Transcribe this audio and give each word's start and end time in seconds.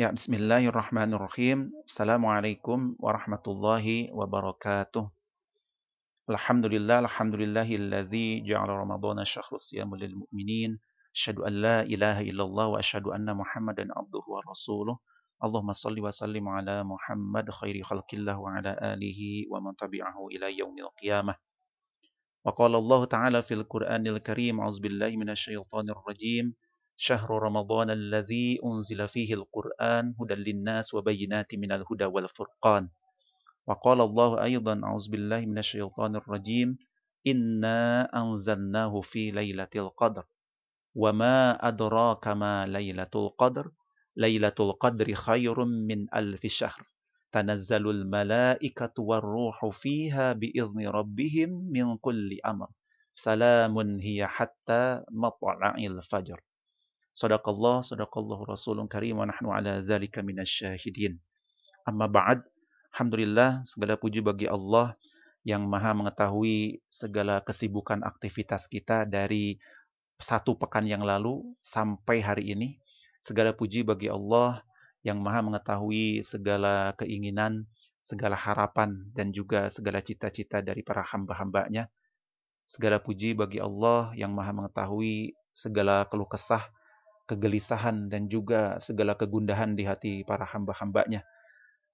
Ya, 0.00 0.08
bismillahirrahmanirrahim. 0.16 1.76
Assalamualaikum 1.84 2.96
warahmatullahi 2.96 4.08
wabarakatuh. 4.08 5.04
Alhamdulillah, 6.24 7.04
alhamdulillahilladzi 7.04 8.48
ja'ala 8.48 8.80
ramadhana 8.80 9.28
syahrus 9.28 9.68
siyamul 9.68 10.00
lil 10.00 10.16
mu'minin. 10.24 10.80
Asyhadu 11.12 11.44
an 11.44 11.52
la 11.52 11.76
ilaha 11.84 12.24
illallah 12.24 12.66
wa 12.72 12.80
asyhadu 12.80 13.12
anna 13.12 13.36
Muhammadan 13.36 13.92
abduhu 13.92 14.24
wa 14.24 14.40
rasuluh. 14.40 14.96
Allahumma 15.36 15.76
salli 15.76 16.00
wa 16.00 16.08
sallim 16.08 16.48
ala 16.48 16.80
Muhammad 16.80 17.52
khairi 17.52 17.84
khalqillah 17.84 18.40
wa 18.40 18.56
ala 18.56 18.72
alihi 18.96 19.52
wa 19.52 19.60
man 19.60 19.76
tabi'ahu 19.76 20.32
ila 20.32 20.48
yaumil 20.48 20.88
qiyamah. 20.96 21.36
Wa 22.40 22.56
qala 22.56 22.80
Allah 22.80 23.00
ta'ala 23.04 23.38
fil 23.44 23.68
Qur'anil 23.68 24.24
Karim, 24.24 24.64
a'udzubillahi 24.64 25.20
minasyaitonir 25.20 26.00
rajim. 26.08 26.56
شهر 27.00 27.30
رمضان 27.42 27.90
الذي 27.90 28.60
أنزل 28.64 29.08
فيه 29.08 29.34
القرآن 29.34 30.14
هدى 30.20 30.34
للناس 30.34 30.94
وبينات 30.94 31.54
من 31.54 31.72
الهدى 31.72 32.04
والفرقان. 32.04 32.88
وقال 33.66 34.00
الله 34.00 34.42
أيضا 34.44 34.80
أعوذ 34.84 35.10
بالله 35.10 35.40
من 35.46 35.58
الشيطان 35.58 36.16
الرجيم. 36.16 36.78
إنا 37.26 38.04
أنزلناه 38.22 39.00
في 39.00 39.30
ليلة 39.30 39.72
القدر. 39.76 40.24
وما 40.94 41.68
أدراك 41.68 42.28
ما 42.28 42.66
ليلة 42.66 43.14
القدر؟ 43.14 43.70
ليلة 44.16 44.58
القدر 44.60 45.14
خير 45.14 45.64
من 45.64 46.14
ألف 46.14 46.46
شهر. 46.46 46.82
تنزل 47.32 47.90
الملائكة 47.90 48.94
والروح 48.98 49.68
فيها 49.68 50.32
بإذن 50.32 50.88
ربهم 50.88 51.50
من 51.72 51.96
كل 51.96 52.38
أمر. 52.46 52.68
سلام 53.10 53.78
هي 54.00 54.26
حتى 54.26 55.02
مطلع 55.10 55.74
الفجر. 55.78 56.40
Sadaqallah, 57.10 57.82
sadaqallahu 57.82 58.46
rasulun 58.46 58.86
karim 58.86 59.18
wa 59.18 59.26
nahnu 59.26 59.50
ala 59.50 59.82
zalika 59.82 60.22
minasyahidin. 60.22 61.18
Amma 61.84 62.06
ba'd, 62.06 62.46
Alhamdulillah 62.90 63.62
segala 63.66 63.94
puji 63.94 64.18
bagi 64.18 64.50
Allah 64.50 64.98
yang 65.46 65.62
maha 65.64 65.94
mengetahui 65.94 66.82
segala 66.90 67.38
kesibukan 67.40 68.02
aktivitas 68.02 68.66
kita 68.66 69.06
dari 69.06 69.62
satu 70.20 70.58
pekan 70.58 70.84
yang 70.84 71.00
lalu 71.06 71.40
sampai 71.64 72.20
hari 72.20 72.52
ini. 72.52 72.76
Segala 73.22 73.54
puji 73.54 73.86
bagi 73.86 74.10
Allah 74.10 74.60
yang 75.00 75.22
maha 75.22 75.40
mengetahui 75.40 76.20
segala 76.26 76.92
keinginan, 76.96 77.64
segala 78.04 78.36
harapan, 78.36 79.06
dan 79.16 79.32
juga 79.32 79.72
segala 79.72 80.04
cita-cita 80.04 80.60
dari 80.60 80.84
para 80.84 81.00
hamba-hambanya. 81.04 81.88
Segala 82.68 83.00
puji 83.00 83.32
bagi 83.32 83.58
Allah 83.62 84.12
yang 84.18 84.34
maha 84.36 84.52
mengetahui 84.52 85.32
segala 85.56 86.04
keluh 86.08 86.28
kesah, 86.28 86.68
kegelisahan 87.30 88.10
dan 88.10 88.26
juga 88.26 88.74
segala 88.82 89.14
kegundahan 89.14 89.78
di 89.78 89.86
hati 89.86 90.26
para 90.26 90.42
hamba-hambanya. 90.42 91.22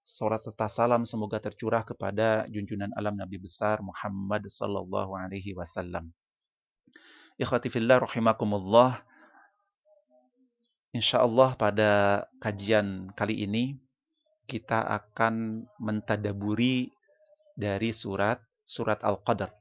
Surat 0.00 0.40
serta 0.40 0.70
salam 0.70 1.04
semoga 1.04 1.36
tercurah 1.36 1.84
kepada 1.84 2.48
junjunan 2.48 2.88
alam 2.96 3.18
Nabi 3.18 3.36
besar 3.36 3.84
Muhammad 3.84 4.48
sallallahu 4.48 5.12
alaihi 5.12 5.52
wasallam. 5.52 6.14
Ikhwati 7.36 7.68
fillah 7.68 8.00
rahimakumullah. 8.00 9.04
Insyaallah 10.96 11.60
pada 11.60 12.24
kajian 12.40 13.12
kali 13.12 13.44
ini 13.44 13.76
kita 14.48 14.80
akan 14.80 15.66
mentadaburi 15.76 16.88
dari 17.52 17.92
surat 17.92 18.40
surat 18.64 19.04
Al-Qadar. 19.04 19.52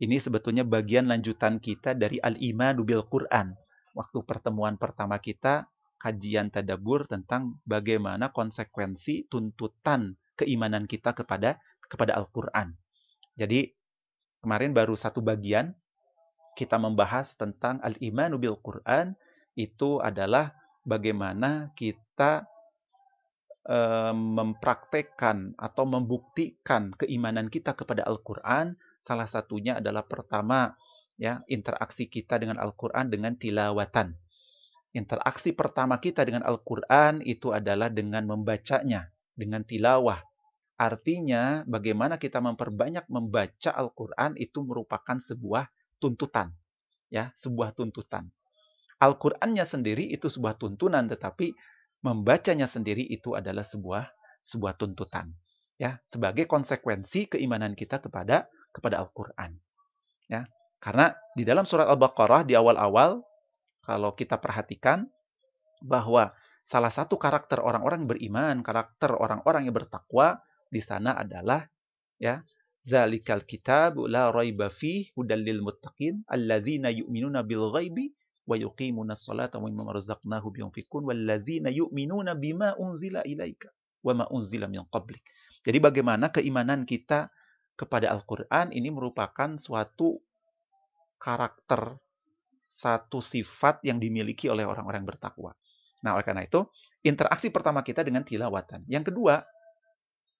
Ini 0.00 0.16
sebetulnya 0.16 0.64
bagian 0.64 1.12
lanjutan 1.12 1.60
kita 1.60 1.92
dari 1.92 2.16
al-imanu 2.24 2.88
bil 2.88 3.04
Quran 3.04 3.52
waktu 4.00 4.24
pertemuan 4.24 4.80
pertama 4.80 5.20
kita 5.20 5.68
kajian 6.00 6.48
tadabur 6.48 7.04
tentang 7.04 7.60
bagaimana 7.68 8.32
konsekuensi 8.32 9.28
tuntutan 9.28 10.16
keimanan 10.40 10.88
kita 10.88 11.12
kepada 11.12 11.60
kepada 11.84 12.16
Al-Qur'an. 12.16 12.72
Jadi 13.36 13.68
kemarin 14.40 14.72
baru 14.72 14.96
satu 14.96 15.20
bagian 15.20 15.76
kita 16.56 16.80
membahas 16.80 17.36
tentang 17.36 17.76
al-imanu 17.84 18.40
bil 18.40 18.56
Qur'an 18.56 19.12
itu 19.52 20.00
adalah 20.00 20.56
bagaimana 20.88 21.76
kita 21.76 22.48
e, 23.68 23.78
mempraktekkan 24.16 25.60
atau 25.60 25.84
membuktikan 25.84 26.96
keimanan 26.96 27.52
kita 27.52 27.76
kepada 27.76 28.08
Al-Qur'an. 28.08 28.72
Salah 29.00 29.28
satunya 29.28 29.76
adalah 29.80 30.04
pertama 30.08 30.72
ya 31.20 31.44
interaksi 31.52 32.08
kita 32.08 32.40
dengan 32.40 32.56
Al-Qur'an 32.56 33.12
dengan 33.12 33.36
tilawatan. 33.36 34.16
Interaksi 34.96 35.52
pertama 35.52 36.00
kita 36.00 36.24
dengan 36.24 36.42
Al-Qur'an 36.48 37.20
itu 37.22 37.52
adalah 37.52 37.92
dengan 37.92 38.24
membacanya, 38.24 39.12
dengan 39.36 39.62
tilawah. 39.62 40.18
Artinya 40.80 41.62
bagaimana 41.68 42.16
kita 42.16 42.40
memperbanyak 42.40 43.04
membaca 43.12 43.70
Al-Qur'an 43.70 44.34
itu 44.40 44.64
merupakan 44.64 45.20
sebuah 45.20 45.68
tuntutan. 46.00 46.56
Ya, 47.12 47.36
sebuah 47.36 47.76
tuntutan. 47.76 48.32
Al-Qur'annya 48.96 49.68
sendiri 49.68 50.08
itu 50.08 50.32
sebuah 50.32 50.56
tuntunan 50.56 51.04
tetapi 51.04 51.52
membacanya 52.00 52.64
sendiri 52.64 53.04
itu 53.04 53.36
adalah 53.36 53.62
sebuah 53.62 54.08
sebuah 54.40 54.80
tuntutan. 54.80 55.36
Ya, 55.76 56.00
sebagai 56.08 56.48
konsekuensi 56.48 57.28
keimanan 57.36 57.76
kita 57.76 58.00
kepada 58.00 58.48
kepada 58.72 59.04
Al-Qur'an. 59.04 59.60
Ya, 60.32 60.48
karena 60.80 61.12
di 61.36 61.44
dalam 61.44 61.68
surat 61.68 61.86
Al-Baqarah 61.86 62.48
di 62.48 62.56
awal-awal 62.56 63.20
kalau 63.84 64.16
kita 64.16 64.40
perhatikan 64.40 65.04
bahwa 65.84 66.32
salah 66.64 66.92
satu 66.92 67.20
karakter 67.20 67.60
orang-orang 67.60 68.08
beriman, 68.08 68.64
karakter 68.64 69.12
orang-orang 69.12 69.68
yang 69.68 69.76
bertakwa 69.76 70.40
di 70.72 70.80
sana 70.80 71.16
adalah 71.20 71.68
ya 72.16 72.40
zalikal 72.80 73.44
kitab 73.44 74.00
la 74.08 74.32
raiba 74.32 74.72
fih 74.72 75.12
hudal 75.12 75.44
lil 75.44 75.60
muttaqin 75.60 76.24
allazina 76.32 76.88
yu'minuna 76.88 77.44
bil 77.44 77.68
ghaibi 77.76 78.16
wa 78.48 78.56
yuqimuna 78.56 79.12
as-salata 79.12 79.60
wa 79.60 79.68
mimma 79.68 79.92
razaqnahum 79.92 80.52
yunfikun 80.64 81.04
wallazina 81.04 81.68
yu'minuna 81.68 82.32
bima 82.40 82.72
unzila 82.80 83.20
ilaika 83.28 83.68
wa 84.00 84.16
ma 84.16 84.24
unzila 84.32 84.64
min 84.64 84.80
qablik. 84.88 85.20
Jadi 85.60 85.76
bagaimana 85.76 86.32
keimanan 86.32 86.88
kita 86.88 87.28
kepada 87.76 88.08
Al-Qur'an 88.08 88.72
ini 88.72 88.88
merupakan 88.88 89.60
suatu 89.60 90.24
karakter, 91.20 92.00
satu 92.64 93.20
sifat 93.20 93.84
yang 93.84 94.00
dimiliki 94.00 94.48
oleh 94.48 94.64
orang-orang 94.64 95.04
bertakwa. 95.04 95.52
Nah, 96.00 96.16
oleh 96.16 96.24
karena 96.24 96.48
itu, 96.48 96.64
interaksi 97.04 97.52
pertama 97.52 97.84
kita 97.84 98.00
dengan 98.00 98.24
tilawatan. 98.24 98.88
Yang 98.88 99.12
kedua 99.12 99.44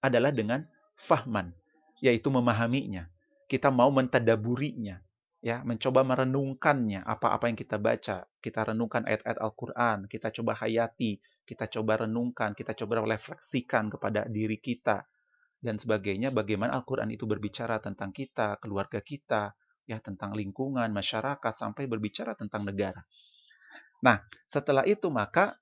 adalah 0.01 0.33
dengan 0.33 0.65
fahman, 0.97 1.53
yaitu 2.01 2.33
memahaminya. 2.33 3.05
Kita 3.45 3.69
mau 3.69 3.93
mentadaburinya, 3.93 4.97
ya, 5.45 5.61
mencoba 5.61 6.01
merenungkannya, 6.01 7.05
apa-apa 7.05 7.45
yang 7.51 7.57
kita 7.59 7.77
baca. 7.77 8.25
Kita 8.41 8.59
renungkan 8.73 9.05
ayat-ayat 9.05 9.37
Al-Quran, 9.37 9.97
kita 10.09 10.33
coba 10.33 10.57
hayati, 10.57 11.21
kita 11.45 11.69
coba 11.69 12.09
renungkan, 12.09 12.57
kita 12.57 12.73
coba 12.73 13.05
refleksikan 13.05 13.93
kepada 13.93 14.25
diri 14.25 14.57
kita, 14.57 15.05
dan 15.61 15.77
sebagainya, 15.77 16.33
bagaimana 16.33 16.73
Al-Quran 16.73 17.13
itu 17.13 17.29
berbicara 17.29 17.77
tentang 17.77 18.09
kita, 18.09 18.57
keluarga 18.57 18.97
kita, 18.97 19.53
ya 19.85 19.97
tentang 19.99 20.33
lingkungan, 20.37 20.89
masyarakat 20.91 21.53
sampai 21.53 21.85
berbicara 21.89 22.37
tentang 22.37 22.65
negara. 22.65 23.01
Nah, 24.01 24.21
setelah 24.49 24.85
itu 24.85 25.09
maka 25.13 25.57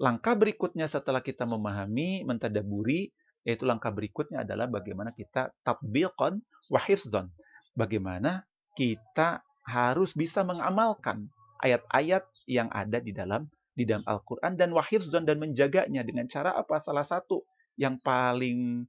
langkah 0.00 0.32
berikutnya 0.34 0.88
setelah 0.88 1.20
kita 1.20 1.44
memahami, 1.44 2.24
mentadaburi, 2.24 3.12
yaitu 3.44 3.66
langkah 3.66 3.90
berikutnya 3.90 4.46
adalah 4.46 4.70
bagaimana 4.70 5.10
kita 5.12 5.52
tatbiqan 5.66 6.40
wa 6.72 6.80
hifzan. 6.80 7.28
Bagaimana 7.72 8.44
kita 8.76 9.40
harus 9.64 10.12
bisa 10.12 10.42
mengamalkan 10.42 11.30
ayat-ayat 11.62 12.26
yang 12.50 12.68
ada 12.74 12.98
di 12.98 13.14
dalam 13.14 13.46
di 13.72 13.88
dalam 13.88 14.04
Al-Qur'an 14.04 14.58
dan 14.58 14.76
wahifzan 14.76 15.24
dan 15.24 15.40
menjaganya 15.40 16.04
dengan 16.04 16.28
cara 16.28 16.52
apa? 16.52 16.76
Salah 16.76 17.06
satu 17.06 17.40
yang 17.80 17.96
paling 18.04 18.84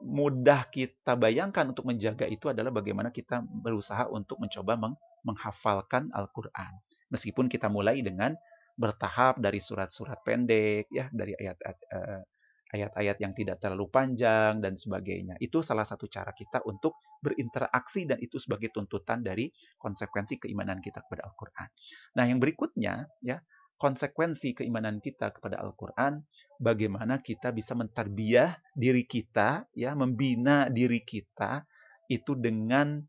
mudah 0.00 0.66
kita 0.72 1.14
bayangkan 1.14 1.70
untuk 1.70 1.86
menjaga 1.86 2.26
itu 2.26 2.50
adalah 2.50 2.72
bagaimana 2.72 3.12
kita 3.12 3.44
berusaha 3.44 4.08
untuk 4.10 4.40
mencoba 4.40 4.74
meng 4.80 4.94
menghafalkan 5.20 6.08
Al-Quran. 6.16 6.80
Meskipun 7.12 7.52
kita 7.52 7.68
mulai 7.68 8.00
dengan 8.00 8.32
bertahap 8.80 9.36
dari 9.36 9.60
surat-surat 9.60 10.24
pendek, 10.24 10.88
ya 10.88 11.12
dari 11.12 11.36
ayat-ayat 11.36 11.78
uh, 11.92 12.22
ayat-ayat 12.70 13.16
yang 13.18 13.32
tidak 13.34 13.58
terlalu 13.58 13.90
panjang 13.90 14.62
dan 14.62 14.78
sebagainya. 14.78 15.36
Itu 15.42 15.60
salah 15.60 15.84
satu 15.84 16.06
cara 16.06 16.30
kita 16.30 16.62
untuk 16.64 17.02
berinteraksi 17.20 18.08
dan 18.08 18.16
itu 18.22 18.40
sebagai 18.40 18.72
tuntutan 18.72 19.20
dari 19.20 19.50
konsekuensi 19.76 20.40
keimanan 20.40 20.80
kita 20.80 21.04
kepada 21.04 21.28
Al-Qur'an. 21.28 21.68
Nah, 22.16 22.24
yang 22.24 22.38
berikutnya 22.40 23.10
ya, 23.20 23.42
konsekuensi 23.80 24.52
keimanan 24.52 25.00
kita 25.00 25.32
kepada 25.32 25.56
Al-Quran, 25.64 26.20
bagaimana 26.60 27.24
kita 27.24 27.48
bisa 27.56 27.72
mentarbiah 27.72 28.60
diri 28.76 29.08
kita, 29.08 29.64
ya, 29.72 29.96
membina 29.96 30.68
diri 30.68 31.00
kita 31.00 31.64
itu 32.12 32.36
dengan 32.36 33.00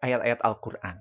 ayat-ayat 0.00 0.40
Al-Quran. 0.40 0.96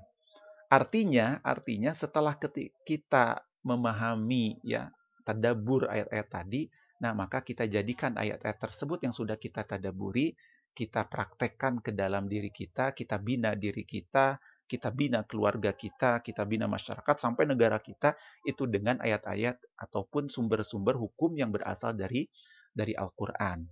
Artinya, 0.68 1.40
artinya 1.40 1.96
setelah 1.96 2.36
kita 2.84 3.48
memahami, 3.64 4.60
ya, 4.68 4.92
tadabur 5.24 5.88
ayat-ayat 5.88 6.28
tadi, 6.28 6.68
nah 7.00 7.16
maka 7.16 7.40
kita 7.48 7.72
jadikan 7.72 8.20
ayat-ayat 8.20 8.60
tersebut 8.60 9.08
yang 9.08 9.16
sudah 9.16 9.40
kita 9.40 9.64
tadaburi, 9.64 10.36
kita 10.76 11.08
praktekkan 11.08 11.80
ke 11.80 11.96
dalam 11.96 12.28
diri 12.28 12.52
kita, 12.52 12.92
kita 12.92 13.20
bina 13.24 13.56
diri 13.56 13.88
kita, 13.88 14.40
kita 14.72 14.88
bina 14.96 15.28
keluarga 15.28 15.76
kita, 15.76 16.24
kita 16.24 16.48
bina 16.48 16.64
masyarakat 16.72 17.20
sampai 17.20 17.44
negara 17.44 17.76
kita 17.84 18.16
itu 18.48 18.64
dengan 18.72 19.04
ayat-ayat 19.04 19.60
ataupun 19.76 20.32
sumber-sumber 20.32 20.96
hukum 20.96 21.36
yang 21.36 21.52
berasal 21.52 21.92
dari 21.92 22.32
dari 22.72 22.96
Al-Qur'an. 22.96 23.68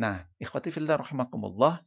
Nah, 0.00 0.24
ikhwati 0.40 0.72
fillah 0.72 0.96
rahimakumullah. 0.96 1.84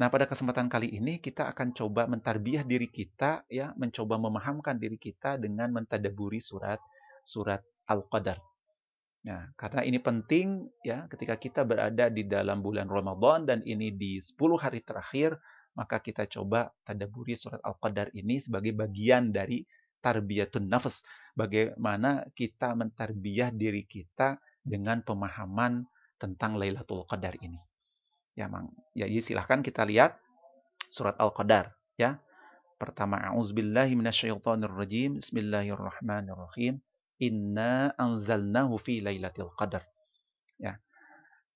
Nah, 0.00 0.08
pada 0.08 0.24
kesempatan 0.24 0.72
kali 0.72 0.96
ini 0.96 1.20
kita 1.20 1.52
akan 1.52 1.76
coba 1.76 2.08
mentarbiah 2.08 2.64
diri 2.64 2.88
kita 2.88 3.44
ya, 3.52 3.76
mencoba 3.76 4.16
memahamkan 4.16 4.80
diri 4.80 4.96
kita 4.96 5.36
dengan 5.36 5.68
mentadaburi 5.76 6.40
surat 6.40 6.80
surat 7.20 7.60
Al-Qadar. 7.92 8.40
Nah, 9.28 9.52
karena 9.58 9.84
ini 9.84 10.00
penting 10.00 10.70
ya 10.80 11.04
ketika 11.12 11.36
kita 11.36 11.60
berada 11.66 12.08
di 12.08 12.24
dalam 12.24 12.64
bulan 12.64 12.88
Ramadan 12.88 13.44
dan 13.44 13.60
ini 13.66 13.92
di 13.92 14.22
10 14.22 14.56
hari 14.56 14.80
terakhir 14.80 15.36
maka 15.78 16.02
kita 16.02 16.26
coba 16.26 16.74
tadaburi 16.82 17.38
surat 17.38 17.62
Al-Qadar 17.62 18.10
ini 18.18 18.42
sebagai 18.42 18.74
bagian 18.74 19.30
dari 19.30 19.62
tarbiyatun 20.02 20.66
nafs. 20.66 21.06
Bagaimana 21.38 22.26
kita 22.34 22.74
mentarbiyah 22.74 23.54
diri 23.54 23.86
kita 23.86 24.42
dengan 24.58 25.06
pemahaman 25.06 25.86
tentang 26.18 26.58
Lailatul 26.58 27.06
Qadar 27.06 27.38
ini. 27.38 27.62
Ya, 28.34 28.50
Mang. 28.50 28.74
Ya, 28.98 29.06
jadi 29.06 29.22
silahkan 29.22 29.62
kita 29.62 29.86
lihat 29.86 30.18
surat 30.90 31.14
Al-Qadar 31.22 31.78
ya. 31.94 32.18
Pertama, 32.78 33.22
a'udzubillahi 33.22 33.94
minasyaitonirrajim. 33.98 35.22
Bismillahirrahmanirrahim. 35.22 36.82
Inna 37.22 37.94
anzalnahu 37.98 38.78
fi 38.78 39.02
Lailatul 39.02 39.50
Qadar. 39.54 39.86
Ya. 40.58 40.78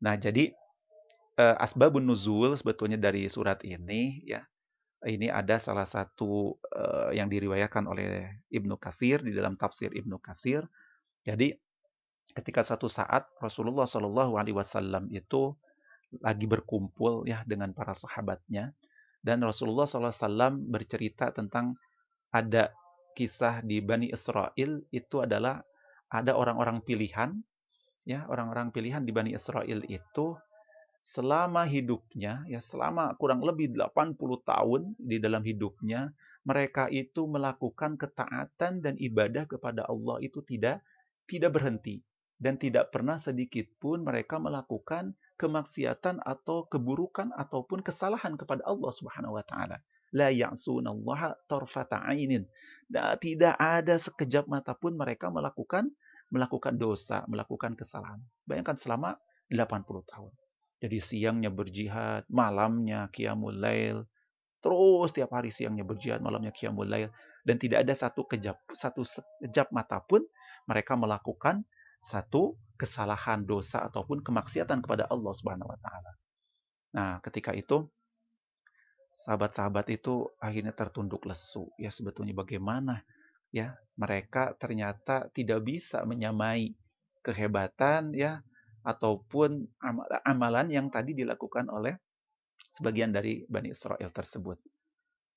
Nah, 0.03 0.19
jadi 0.19 0.55
uh, 1.39 1.57
asbabun 1.61 2.05
nuzul 2.05 2.57
sebetulnya 2.59 2.99
dari 3.01 3.29
surat 3.29 3.61
ini 3.65 4.25
ya 4.27 4.45
ini 5.03 5.27
ada 5.27 5.59
salah 5.59 5.87
satu 5.87 6.55
uh, 6.71 7.11
yang 7.11 7.27
diriwayatkan 7.27 7.83
oleh 7.91 8.39
Ibnu 8.55 8.79
Katsir 8.79 9.19
di 9.19 9.35
dalam 9.35 9.59
tafsir 9.59 9.91
Ibnu 9.91 10.23
Katsir. 10.23 10.63
Jadi 11.27 11.51
ketika 12.39 12.63
satu 12.63 12.87
saat 12.87 13.27
Rasulullah 13.43 13.83
Shallallahu 13.83 14.39
Alaihi 14.39 14.55
Wasallam 14.55 15.11
itu 15.11 15.59
lagi 16.23 16.45
berkumpul 16.47 17.25
ya 17.25 17.41
dengan 17.49 17.73
para 17.73 17.97
sahabatnya 17.97 18.77
dan 19.25 19.41
Rasulullah 19.41 19.89
SAW 19.89 20.61
bercerita 20.69 21.33
tentang 21.33 21.79
ada 22.35 22.75
kisah 23.17 23.65
di 23.65 23.81
Bani 23.81 24.13
Israel 24.13 24.85
itu 24.93 25.17
adalah 25.25 25.65
ada 26.13 26.37
orang-orang 26.37 26.85
pilihan 26.85 27.41
ya 28.05 28.29
orang-orang 28.29 28.75
pilihan 28.75 29.07
di 29.07 29.13
Bani 29.15 29.33
Israel 29.33 29.81
itu 29.89 30.37
selama 31.03 31.67
hidupnya, 31.67 32.47
ya 32.47 32.63
selama 32.63 33.11
kurang 33.19 33.43
lebih 33.43 33.75
80 33.75 34.15
tahun 34.47 34.81
di 35.03 35.19
dalam 35.19 35.43
hidupnya, 35.43 36.15
mereka 36.47 36.87
itu 36.87 37.27
melakukan 37.27 37.99
ketaatan 37.99 38.79
dan 38.79 38.95
ibadah 38.99 39.51
kepada 39.51 39.83
Allah 39.91 40.23
itu 40.23 40.39
tidak 40.47 40.79
tidak 41.27 41.59
berhenti 41.59 42.03
dan 42.39 42.55
tidak 42.59 42.95
pernah 42.95 43.19
sedikit 43.19 43.67
pun 43.83 44.03
mereka 44.03 44.39
melakukan 44.39 45.15
kemaksiatan 45.39 46.23
atau 46.23 46.71
keburukan 46.71 47.35
ataupun 47.35 47.83
kesalahan 47.83 48.39
kepada 48.39 48.63
Allah 48.63 48.91
Subhanahu 48.95 49.39
wa 49.39 49.45
taala. 49.47 49.83
La 50.15 50.31
ya'sunallaha 50.31 51.35
tarfata 51.51 51.99
ainin. 52.07 52.47
Dan 52.87 53.17
tidak 53.19 53.59
ada 53.59 53.97
sekejap 53.99 54.47
mata 54.47 54.77
pun 54.77 54.95
mereka 54.95 55.33
melakukan 55.33 55.91
melakukan 56.33 56.77
dosa, 56.81 57.25
melakukan 57.29 57.77
kesalahan. 57.77 58.21
Bayangkan 58.45 58.77
selama 58.77 59.17
80 59.53 59.85
tahun. 60.09 60.33
Jadi 60.83 60.99
siangnya 60.99 61.55
berjihad, 61.55 62.27
malamnya 62.27 63.07
qiyamul 63.15 63.55
lail. 63.55 64.03
Terus 64.59 65.15
tiap 65.15 65.31
hari 65.31 65.55
siangnya 65.55 65.87
berjihad, 65.87 66.19
malamnya 66.19 66.51
qiyamul 66.51 66.91
lail. 66.91 67.15
Dan 67.47 67.63
tidak 67.63 67.87
ada 67.87 67.95
satu 67.95 68.27
kejap, 68.27 68.59
satu 68.75 69.07
sekejap 69.07 69.71
mata 69.71 70.03
pun 70.03 70.27
mereka 70.67 70.99
melakukan 70.99 71.63
satu 72.03 72.59
kesalahan 72.75 73.47
dosa 73.47 73.87
ataupun 73.87 74.27
kemaksiatan 74.27 74.83
kepada 74.83 75.07
Allah 75.07 75.31
Subhanahu 75.31 75.71
wa 75.71 75.79
taala. 75.79 76.13
Nah, 76.99 77.13
ketika 77.23 77.55
itu 77.55 77.87
sahabat-sahabat 79.15 79.87
itu 79.95 80.27
akhirnya 80.43 80.75
tertunduk 80.75 81.23
lesu. 81.31 81.71
Ya 81.79 81.95
sebetulnya 81.95 82.35
bagaimana 82.35 83.07
ya 83.55 83.79
mereka 83.95 84.59
ternyata 84.59 85.31
tidak 85.31 85.63
bisa 85.63 86.03
menyamai 86.03 86.75
kehebatan 87.23 88.17
ya 88.19 88.43
ataupun 88.83 89.67
amalan 90.27 90.67
yang 90.71 90.91
tadi 90.91 91.15
dilakukan 91.15 91.71
oleh 91.71 91.95
sebagian 92.73 93.15
dari 93.15 93.47
Bani 93.47 93.71
Israel 93.71 94.11
tersebut. 94.11 94.59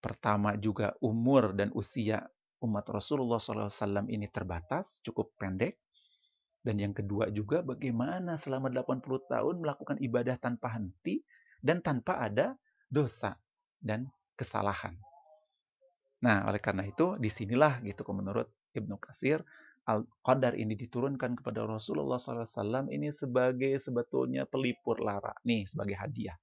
Pertama 0.01 0.53
juga 0.57 0.93
umur 1.01 1.53
dan 1.57 1.73
usia 1.73 2.21
umat 2.61 2.85
Rasulullah 2.89 3.41
SAW 3.41 4.05
ini 4.09 4.29
terbatas, 4.29 5.01
cukup 5.01 5.33
pendek. 5.37 5.81
Dan 6.65 6.81
yang 6.81 6.97
kedua 6.97 7.29
juga 7.29 7.61
bagaimana 7.61 8.41
selama 8.41 8.73
80 8.73 9.05
tahun 9.29 9.55
melakukan 9.61 10.01
ibadah 10.01 10.41
tanpa 10.41 10.73
henti 10.73 11.21
dan 11.61 11.85
tanpa 11.85 12.17
ada 12.25 12.57
dosa 12.89 13.37
dan 13.77 14.09
kesalahan. 14.33 14.97
Nah, 16.25 16.49
oleh 16.49 16.57
karena 16.57 16.81
itu 16.89 17.21
di 17.21 17.29
sinilah 17.29 17.85
gitu 17.85 18.01
menurut 18.09 18.49
Ibnu 18.73 18.97
Kasir 18.97 19.45
Al-Qadar 19.85 20.57
ini 20.57 20.73
diturunkan 20.73 21.37
kepada 21.37 21.69
Rasulullah 21.69 22.17
SAW 22.17 22.89
ini 22.89 23.13
sebagai 23.13 23.77
sebetulnya 23.77 24.49
pelipur 24.49 24.97
lara. 24.97 25.33
Nih, 25.45 25.69
sebagai 25.69 25.93
hadiah. 25.93 26.33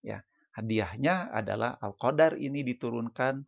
Ya, 0.00 0.24
hadiahnya 0.56 1.28
adalah 1.28 1.76
Al-Qadar 1.84 2.40
ini 2.40 2.64
diturunkan 2.64 3.44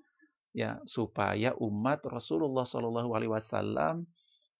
ya 0.52 0.82
supaya 0.84 1.56
umat 1.56 2.04
Rasulullah 2.04 2.68
SAW 2.68 4.04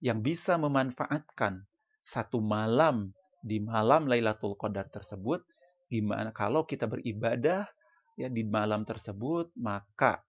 yang 0.01 0.19
bisa 0.25 0.57
memanfaatkan 0.57 1.61
satu 2.01 2.41
malam 2.41 3.13
di 3.45 3.61
malam 3.61 4.09
Lailatul 4.09 4.57
Qadar 4.57 4.89
tersebut, 4.89 5.45
gimana 5.89 6.33
kalau 6.33 6.65
kita 6.65 6.89
beribadah 6.89 7.69
ya 8.17 8.29
di 8.29 8.41
malam 8.45 8.81
tersebut, 8.81 9.53
maka 9.57 10.25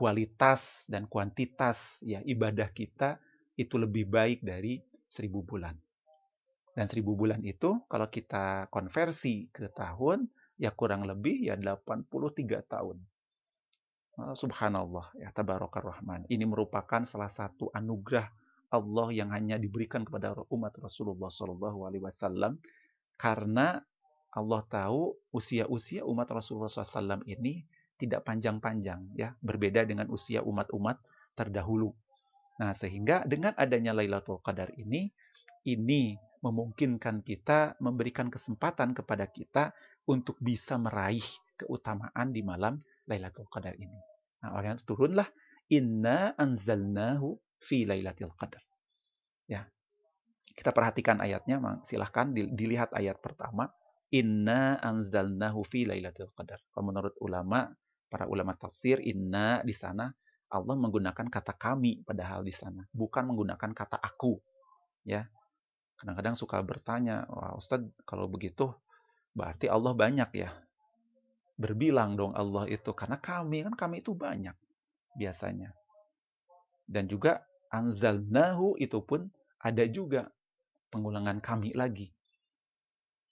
kualitas 0.00 0.88
dan 0.88 1.04
kuantitas 1.04 2.00
ya 2.00 2.24
ibadah 2.24 2.72
kita 2.72 3.20
itu 3.60 3.76
lebih 3.76 4.08
baik 4.08 4.40
dari 4.40 4.80
seribu 5.04 5.44
bulan. 5.44 5.76
Dan 6.72 6.88
seribu 6.88 7.12
bulan 7.12 7.44
itu 7.44 7.84
kalau 7.84 8.08
kita 8.08 8.72
konversi 8.72 9.52
ke 9.52 9.68
tahun 9.68 10.24
ya 10.56 10.72
kurang 10.72 11.04
lebih 11.04 11.44
ya 11.44 11.60
83 11.60 12.08
tahun. 12.64 12.96
Oh, 14.16 14.32
subhanallah 14.32 15.12
ya 15.20 15.28
tabarakar 15.36 15.84
rahman. 15.84 16.24
Ini 16.32 16.48
merupakan 16.48 17.04
salah 17.04 17.28
satu 17.28 17.68
anugerah 17.76 18.32
Allah 18.72 19.12
yang 19.12 19.28
hanya 19.36 19.60
diberikan 19.60 20.08
kepada 20.08 20.32
umat 20.48 20.72
Rasulullah 20.80 21.28
Shallallahu 21.28 21.84
Alaihi 21.84 22.08
Wasallam 22.08 22.56
karena 23.20 23.84
Allah 24.30 24.62
tahu 24.64 25.18
usia-usia 25.34 26.06
umat 26.06 26.30
Rasulullah 26.30 26.70
SAW 26.70 27.26
ini 27.26 27.66
tidak 28.00 28.24
panjang-panjang 28.24 29.12
ya, 29.12 29.36
berbeda 29.44 29.84
dengan 29.84 30.08
usia 30.08 30.40
umat-umat 30.40 30.96
terdahulu. 31.36 31.92
Nah, 32.60 32.72
sehingga 32.72 33.24
dengan 33.28 33.52
adanya 33.56 33.92
Lailatul 33.92 34.40
Qadar 34.40 34.72
ini 34.76 35.08
ini 35.68 36.16
memungkinkan 36.40 37.20
kita 37.20 37.76
memberikan 37.84 38.32
kesempatan 38.32 38.96
kepada 38.96 39.28
kita 39.28 39.76
untuk 40.08 40.40
bisa 40.40 40.80
meraih 40.80 41.24
keutamaan 41.60 42.32
di 42.32 42.40
malam 42.40 42.80
Lailatul 43.04 43.48
Qadar 43.52 43.76
ini. 43.76 43.96
Nah, 44.40 44.56
orang 44.56 44.80
turunlah 44.84 45.28
inna 45.68 46.32
anzalnahu 46.36 47.36
fi 47.60 47.84
Lailatul 47.84 48.32
Qadar. 48.36 48.64
Ya. 49.48 49.68
Kita 50.50 50.76
perhatikan 50.76 51.20
ayatnya, 51.24 51.60
silahkan 51.88 52.32
dilihat 52.32 52.92
ayat 52.92 53.20
pertama. 53.24 53.72
Inna 54.10 54.76
anzalnahu 54.82 55.62
fi 55.64 55.86
Lailatul 55.86 56.32
Qadar. 56.36 56.60
Kalau 56.74 56.84
menurut 56.90 57.14
ulama 57.22 57.70
para 58.10 58.26
ulama 58.26 58.58
tafsir 58.58 58.98
inna 59.00 59.62
di 59.62 59.72
sana 59.72 60.10
Allah 60.50 60.74
menggunakan 60.74 61.30
kata 61.30 61.54
kami 61.54 62.02
padahal 62.02 62.42
di 62.42 62.50
sana 62.50 62.82
bukan 62.90 63.30
menggunakan 63.30 63.70
kata 63.70 63.96
aku. 64.02 64.34
Ya. 65.06 65.30
Kadang-kadang 65.94 66.34
suka 66.34 66.58
bertanya 66.66 67.24
wah 67.30 67.54
Ustadz 67.54 67.94
kalau 68.02 68.26
begitu 68.26 68.74
berarti 69.30 69.70
Allah 69.70 69.94
banyak 69.94 70.30
ya? 70.34 70.50
Berbilang 71.54 72.18
dong 72.18 72.34
Allah 72.34 72.66
itu 72.66 72.90
karena 72.90 73.22
kami 73.22 73.62
kan 73.62 73.74
kami 73.78 74.02
itu 74.02 74.10
banyak 74.10 74.56
biasanya. 75.14 75.70
Dan 76.90 77.06
juga 77.06 77.46
anzalnahu 77.70 78.74
itu 78.82 78.98
pun 79.06 79.30
ada 79.62 79.86
juga 79.86 80.26
pengulangan 80.90 81.38
kami 81.38 81.70
lagi. 81.78 82.10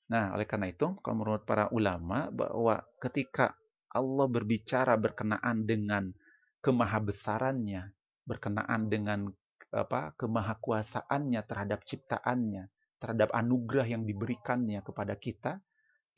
Nah, 0.09 0.33
oleh 0.33 0.49
karena 0.49 0.73
itu, 0.73 0.97
kalau 1.05 1.21
menurut 1.21 1.45
para 1.45 1.69
ulama, 1.69 2.33
bahwa 2.33 2.81
ketika 2.97 3.58
Allah 3.93 4.27
berbicara 4.29 4.95
berkenaan 5.01 5.65
dengan 5.65 6.13
kemahabesarannya, 6.61 7.93
berkenaan 8.29 8.93
dengan 8.93 9.29
apa 9.69 10.17
kemahakuasaannya 10.17 11.41
terhadap 11.45 11.85
ciptaannya, 11.85 12.69
terhadap 13.01 13.29
anugerah 13.37 13.89
yang 13.89 14.05
diberikannya 14.09 14.81
kepada 14.81 15.15
kita, 15.17 15.61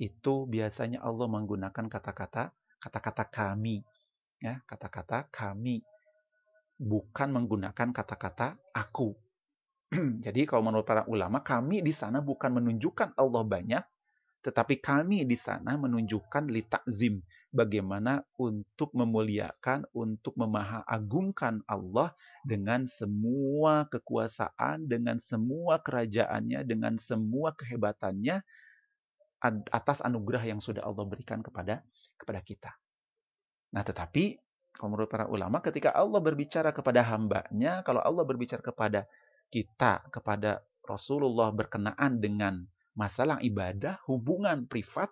itu 0.00 0.46
biasanya 0.48 1.02
Allah 1.02 1.28
menggunakan 1.28 1.86
kata-kata 1.86 2.54
kata-kata 2.80 3.28
kami 3.28 3.84
ya, 4.40 4.64
kata-kata 4.64 5.28
kami 5.28 5.84
bukan 6.80 7.28
menggunakan 7.36 7.92
kata-kata 7.92 8.56
aku. 8.72 9.12
Jadi 10.24 10.48
kalau 10.48 10.72
menurut 10.72 10.88
para 10.88 11.04
ulama, 11.04 11.44
kami 11.44 11.84
di 11.84 11.92
sana 11.92 12.24
bukan 12.24 12.56
menunjukkan 12.56 13.20
Allah 13.20 13.44
banyak, 13.44 13.84
tetapi 14.40 14.80
kami 14.80 15.28
di 15.28 15.36
sana 15.36 15.76
menunjukkan 15.76 16.48
litakzim, 16.48 17.20
bagaimana 17.50 18.22
untuk 18.38 18.94
memuliakan, 18.94 19.84
untuk 19.92 20.38
memahaagungkan 20.38 21.60
Allah 21.66 22.14
dengan 22.46 22.86
semua 22.86 23.84
kekuasaan, 23.90 24.86
dengan 24.86 25.18
semua 25.18 25.82
kerajaannya, 25.82 26.62
dengan 26.64 26.96
semua 26.96 27.52
kehebatannya 27.52 28.40
atas 29.72 29.98
anugerah 30.00 30.44
yang 30.46 30.60
sudah 30.62 30.84
Allah 30.86 31.04
berikan 31.04 31.44
kepada 31.44 31.84
kepada 32.16 32.40
kita. 32.40 32.70
Nah, 33.76 33.84
tetapi 33.84 34.38
kalau 34.70 34.94
menurut 34.94 35.10
para 35.10 35.26
ulama, 35.26 35.58
ketika 35.58 35.90
Allah 35.92 36.22
berbicara 36.22 36.70
kepada 36.70 37.02
hambanya, 37.02 37.82
kalau 37.82 38.00
Allah 38.00 38.22
berbicara 38.22 38.62
kepada 38.62 39.04
kita, 39.50 40.06
kepada 40.14 40.62
Rasulullah 40.86 41.50
berkenaan 41.50 42.22
dengan 42.22 42.62
masalah 42.94 43.38
ibadah, 43.42 44.02
hubungan 44.06 44.66
privat, 44.66 45.10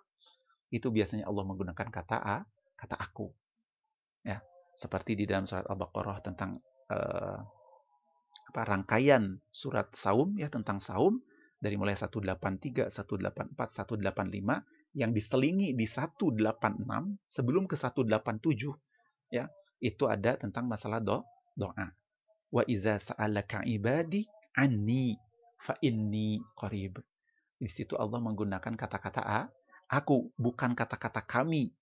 itu 0.69 0.93
biasanya 0.93 1.25
Allah 1.25 1.43
menggunakan 1.47 1.87
kata 1.89 2.17
A, 2.19 2.37
kata 2.77 2.95
aku. 2.95 3.31
Ya, 4.21 4.43
seperti 4.75 5.15
di 5.17 5.25
dalam 5.25 5.49
surat 5.49 5.65
Al-Baqarah 5.65 6.19
tentang 6.21 6.59
uh, 6.91 7.39
apa 8.49 8.61
rangkaian 8.65 9.37
surat 9.53 9.93
saum 9.93 10.33
ya 10.33 10.49
tentang 10.49 10.81
saum 10.81 11.21
dari 11.61 11.77
mulai 11.77 11.93
183, 11.93 12.89
184, 12.89 13.53
185 13.53 14.97
yang 14.97 15.13
diselingi 15.13 15.77
di 15.77 15.85
186 15.85 16.41
sebelum 17.29 17.69
ke 17.69 17.75
187 17.77 18.09
ya 19.29 19.45
itu 19.77 20.03
ada 20.09 20.33
tentang 20.39 20.65
masalah 20.65 20.97
do, 20.97 21.21
doa 21.53 21.93
wa 22.49 22.63
iza 22.65 22.97
sa'alaka 22.97 23.61
ibadi 23.69 24.25
anni 24.57 25.13
fa 25.61 25.77
inni 25.85 26.41
qarib 26.57 26.97
di 27.59 27.67
situ 27.67 27.99
Allah 27.99 28.23
menggunakan 28.23 28.73
kata-kata 28.79 29.21
a 29.21 29.51
aku 29.91 30.31
bukan 30.39 30.71
kata-kata 30.73 31.27
kami. 31.27 31.75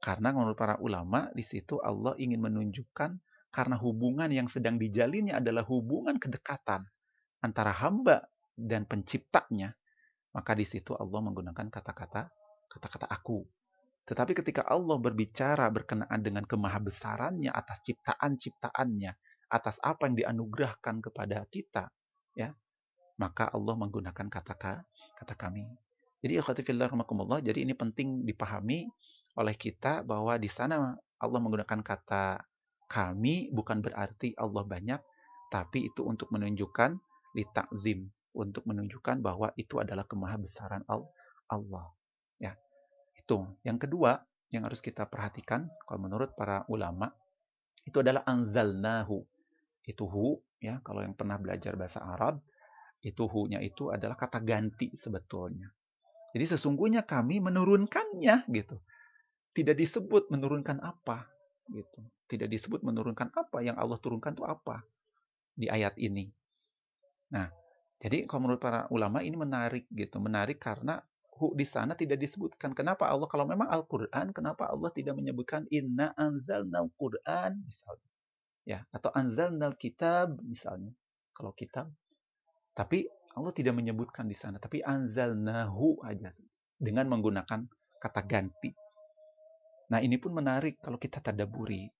Karena 0.00 0.32
menurut 0.32 0.56
para 0.56 0.80
ulama 0.80 1.28
di 1.36 1.44
situ 1.44 1.76
Allah 1.84 2.16
ingin 2.16 2.40
menunjukkan 2.40 3.20
karena 3.52 3.76
hubungan 3.76 4.32
yang 4.32 4.48
sedang 4.48 4.80
dijalinnya 4.80 5.44
adalah 5.44 5.60
hubungan 5.68 6.16
kedekatan 6.16 6.88
antara 7.44 7.76
hamba 7.76 8.24
dan 8.56 8.88
penciptanya. 8.88 9.76
Maka 10.32 10.56
di 10.56 10.64
situ 10.64 10.96
Allah 10.96 11.20
menggunakan 11.20 11.68
kata-kata 11.68 12.32
kata-kata 12.70 13.12
aku. 13.12 13.44
Tetapi 14.08 14.32
ketika 14.32 14.64
Allah 14.64 14.96
berbicara 14.96 15.68
berkenaan 15.68 16.24
dengan 16.24 16.48
kemahabesarannya 16.48 17.52
atas 17.52 17.84
ciptaan-ciptaannya, 17.84 19.12
atas 19.52 19.76
apa 19.84 20.08
yang 20.08 20.16
dianugerahkan 20.16 21.02
kepada 21.04 21.44
kita, 21.50 21.92
ya, 22.32 22.54
maka 23.20 23.52
Allah 23.52 23.74
menggunakan 23.76 24.26
kata 24.32 24.56
kata 25.20 25.36
kami. 25.36 25.68
Jadi 26.24 26.40
akhwatifillah 26.40 26.88
jadi 27.44 27.58
ini 27.64 27.76
penting 27.76 28.24
dipahami 28.24 28.88
oleh 29.36 29.54
kita 29.56 30.04
bahwa 30.04 30.36
di 30.36 30.48
sana 30.48 30.96
Allah 31.20 31.40
menggunakan 31.40 31.80
kata 31.84 32.40
kami 32.90 33.54
bukan 33.54 33.84
berarti 33.84 34.34
Allah 34.34 34.66
banyak, 34.66 35.00
tapi 35.52 35.92
itu 35.92 36.02
untuk 36.02 36.32
menunjukkan 36.34 36.98
litakzim, 37.38 38.10
untuk 38.34 38.66
menunjukkan 38.66 39.22
bahwa 39.22 39.54
itu 39.54 39.78
adalah 39.78 40.02
kemahabesaran 40.08 40.82
Allah. 40.90 41.86
Ya. 42.42 42.58
Itu. 43.14 43.46
Yang 43.62 43.86
kedua 43.86 44.26
yang 44.50 44.66
harus 44.66 44.82
kita 44.82 45.06
perhatikan 45.06 45.70
kalau 45.86 46.02
menurut 46.02 46.34
para 46.34 46.66
ulama 46.66 47.14
itu 47.86 48.02
adalah 48.02 48.26
anzalnahu. 48.26 49.22
Itu 49.86 50.10
hu 50.10 50.42
ya 50.58 50.82
kalau 50.82 51.06
yang 51.06 51.14
pernah 51.14 51.38
belajar 51.38 51.78
bahasa 51.78 52.02
Arab 52.02 52.42
itu 53.00 53.24
hu-nya 53.24 53.60
itu 53.64 53.88
adalah 53.88 54.16
kata 54.16 54.44
ganti 54.44 54.92
sebetulnya. 54.92 55.72
Jadi 56.30 56.44
sesungguhnya 56.56 57.02
kami 57.08 57.40
menurunkannya 57.42 58.46
gitu. 58.52 58.76
Tidak 59.50 59.74
disebut 59.74 60.30
menurunkan 60.30 60.78
apa 60.84 61.26
gitu. 61.72 62.00
Tidak 62.30 62.46
disebut 62.46 62.86
menurunkan 62.86 63.34
apa 63.34 63.58
yang 63.64 63.74
Allah 63.74 63.98
turunkan 63.98 64.38
itu 64.38 64.46
apa 64.46 64.84
di 65.56 65.66
ayat 65.66 65.98
ini. 65.98 66.30
Nah, 67.34 67.50
jadi 67.98 68.24
kalau 68.24 68.46
menurut 68.46 68.62
para 68.62 68.86
ulama 68.94 69.20
ini 69.20 69.34
menarik 69.34 69.84
gitu, 69.90 70.22
menarik 70.22 70.62
karena 70.62 71.02
hu 71.40 71.56
di 71.56 71.64
sana 71.64 71.96
tidak 71.96 72.20
disebutkan. 72.20 72.76
Kenapa 72.76 73.08
Allah 73.08 73.26
kalau 73.26 73.48
memang 73.48 73.68
Al-Qur'an, 73.68 74.30
kenapa 74.36 74.68
Allah 74.68 74.92
tidak 74.92 75.16
menyebutkan 75.16 75.64
inna 75.72 76.12
anzalnal 76.14 76.92
Qur'an 76.94 77.60
misalnya. 77.64 78.10
Ya, 78.68 78.78
atau 78.92 79.08
anzalnal 79.12 79.74
kitab 79.74 80.36
misalnya. 80.44 80.92
Kalau 81.32 81.56
kitab. 81.56 81.88
Tapi 82.74 83.06
Allah 83.36 83.52
tidak 83.54 83.78
menyebutkan 83.78 84.26
di 84.26 84.34
sana, 84.34 84.58
tapi 84.58 84.82
anzalnahu 84.82 86.02
aja 86.02 86.34
dengan 86.76 87.06
menggunakan 87.10 87.60
kata 88.00 88.20
ganti. 88.26 88.70
Nah, 89.90 89.98
ini 89.98 90.16
pun 90.16 90.34
menarik 90.34 90.78
kalau 90.78 90.98
kita 90.98 91.18
tadaburi. 91.18 91.90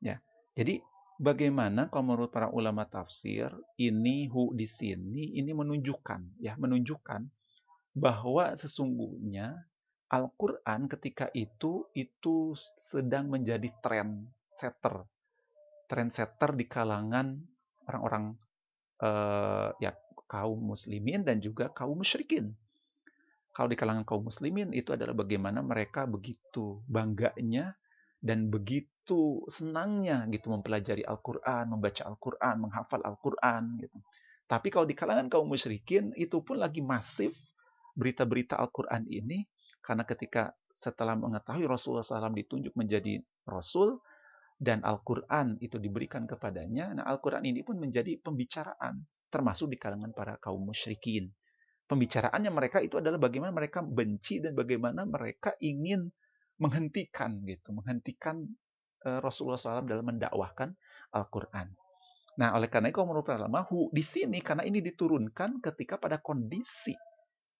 Ya. 0.00 0.20
Jadi 0.56 0.80
bagaimana 1.18 1.90
kalau 1.90 2.14
menurut 2.14 2.30
para 2.30 2.48
ulama 2.48 2.86
tafsir 2.86 3.50
ini 3.76 4.30
hu 4.30 4.54
di 4.54 4.70
sini 4.70 5.34
ini 5.34 5.50
menunjukkan 5.50 6.38
ya 6.38 6.54
menunjukkan 6.54 7.26
bahwa 7.98 8.54
sesungguhnya 8.54 9.66
Al-Quran 10.08 10.88
ketika 10.88 11.28
itu 11.36 11.84
itu 11.92 12.56
sedang 12.80 13.28
menjadi 13.28 13.68
tren 13.84 14.30
setter, 14.48 15.04
tren 15.84 16.08
setter 16.08 16.56
di 16.56 16.64
kalangan 16.64 17.36
orang-orang 17.84 18.38
uh, 19.02 19.70
ya 19.82 19.94
kaum 20.28 20.60
muslimin 20.60 21.24
dan 21.24 21.40
juga 21.40 21.72
kaum 21.72 21.98
musyrikin. 21.98 22.52
Kalau 23.56 23.66
di 23.66 23.74
kalangan 23.74 24.06
kaum 24.06 24.28
muslimin 24.28 24.70
itu 24.70 24.94
adalah 24.94 25.16
bagaimana 25.16 25.64
mereka 25.64 26.06
begitu 26.06 26.78
bangganya 26.86 27.74
dan 28.22 28.52
begitu 28.52 29.42
senangnya 29.50 30.28
gitu 30.30 30.52
mempelajari 30.52 31.02
Al-Quran, 31.02 31.74
membaca 31.74 32.02
Al-Quran, 32.06 32.54
menghafal 32.62 33.02
Al-Quran 33.02 33.62
gitu. 33.82 33.98
Tapi 34.48 34.68
kalau 34.72 34.86
di 34.88 34.94
kalangan 34.94 35.28
kaum 35.28 35.48
musyrikin 35.48 36.14
itu 36.14 36.40
pun 36.40 36.60
lagi 36.60 36.80
masif 36.80 37.34
berita-berita 37.98 38.54
Al-Quran 38.56 39.10
ini 39.10 39.44
karena 39.82 40.06
ketika 40.06 40.54
setelah 40.70 41.18
mengetahui 41.18 41.66
Rasulullah 41.66 42.06
SAW 42.06 42.30
ditunjuk 42.30 42.72
menjadi 42.78 43.18
Rasul 43.42 43.98
dan 44.58 44.82
Al-Quran 44.82 45.62
itu 45.62 45.78
diberikan 45.78 46.26
kepadanya, 46.26 46.90
nah 46.90 47.06
Al-Quran 47.06 47.46
ini 47.46 47.62
pun 47.62 47.78
menjadi 47.78 48.18
pembicaraan 48.18 49.06
termasuk 49.30 49.70
di 49.70 49.78
kalangan 49.78 50.10
para 50.10 50.34
kaum 50.42 50.66
musyrikin. 50.66 51.30
Pembicaraannya 51.88 52.52
mereka 52.52 52.82
itu 52.82 53.00
adalah 53.00 53.16
bagaimana 53.16 53.54
mereka 53.54 53.80
benci 53.80 54.42
dan 54.42 54.52
bagaimana 54.52 55.08
mereka 55.08 55.56
ingin 55.62 56.10
menghentikan 56.58 57.40
gitu, 57.46 57.70
menghentikan 57.72 58.44
uh, 59.06 59.22
Rasulullah 59.22 59.56
SAW 59.56 59.88
dalam 59.88 60.04
mendakwahkan 60.04 60.74
Al-Quran. 61.14 61.72
Nah, 62.38 62.54
oleh 62.54 62.68
karena 62.70 62.90
itu, 62.92 62.98
menurut 63.02 63.26
ulama, 63.30 63.66
di 63.94 64.04
sini 64.04 64.38
karena 64.42 64.62
ini 64.66 64.78
diturunkan 64.82 65.62
ketika 65.62 65.96
pada 65.98 66.20
kondisi 66.20 66.94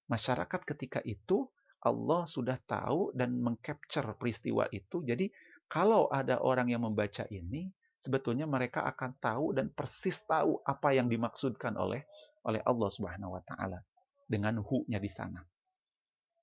masyarakat 0.06 0.60
ketika 0.66 1.00
itu 1.02 1.46
Allah 1.82 2.26
sudah 2.26 2.58
tahu 2.62 3.14
dan 3.14 3.38
mengcapture 3.38 4.18
peristiwa 4.18 4.66
itu. 4.74 5.02
Jadi 5.06 5.30
kalau 5.68 6.08
ada 6.08 6.40
orang 6.40 6.72
yang 6.72 6.82
membaca 6.82 7.28
ini, 7.28 7.68
sebetulnya 8.00 8.48
mereka 8.48 8.88
akan 8.88 9.20
tahu 9.20 9.52
dan 9.52 9.68
persis 9.68 10.24
tahu 10.24 10.64
apa 10.64 10.96
yang 10.96 11.12
dimaksudkan 11.12 11.76
oleh 11.76 12.08
oleh 12.48 12.64
Allah 12.64 12.88
Subhanahu 12.88 13.36
wa 13.36 13.42
taala 13.44 13.84
dengan 14.24 14.60
hu-nya 14.64 14.96
di 14.96 15.10
sana. 15.12 15.44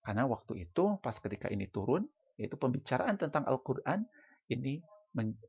Karena 0.05 0.29
waktu 0.29 0.69
itu 0.69 1.01
pas 1.01 1.17
ketika 1.17 1.49
ini 1.49 1.65
turun, 1.65 2.05
yaitu 2.37 2.53
pembicaraan 2.59 3.17
tentang 3.17 3.41
Al-Qur'an 3.49 4.05
ini 4.53 4.83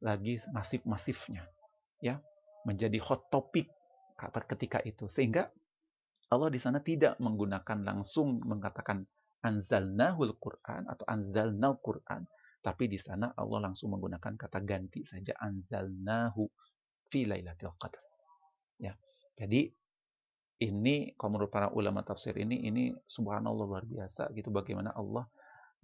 lagi 0.00 0.40
masif-masifnya. 0.48 1.44
Ya, 2.00 2.24
menjadi 2.64 2.96
hot 3.04 3.28
topic 3.28 3.68
ketika 4.48 4.80
itu. 4.84 5.12
Sehingga 5.12 5.52
Allah 6.32 6.48
di 6.48 6.58
sana 6.58 6.80
tidak 6.80 7.20
menggunakan 7.20 7.84
langsung 7.84 8.40
mengatakan 8.42 9.04
anzalnahul 9.44 10.34
Quran 10.40 10.88
atau 10.90 11.04
anzalnal 11.06 11.78
Quran, 11.78 12.26
tapi 12.66 12.90
di 12.90 12.98
sana 12.98 13.30
Allah 13.38 13.70
langsung 13.70 13.94
menggunakan 13.94 14.34
kata 14.34 14.58
ganti 14.66 15.06
saja 15.06 15.38
anzalnahu 15.38 16.50
fi 17.06 17.22
lailatul 17.22 17.78
qadar. 17.78 18.02
Ya. 18.82 18.98
Jadi 19.38 19.70
ini 20.66 21.14
kalau 21.14 21.38
menurut 21.38 21.52
para 21.54 21.70
ulama 21.70 22.02
tafsir 22.02 22.34
ini 22.34 22.66
ini 22.66 22.90
subhanallah 23.06 23.66
luar 23.70 23.86
biasa 23.86 24.34
gitu 24.34 24.50
bagaimana 24.50 24.90
Allah 24.98 25.30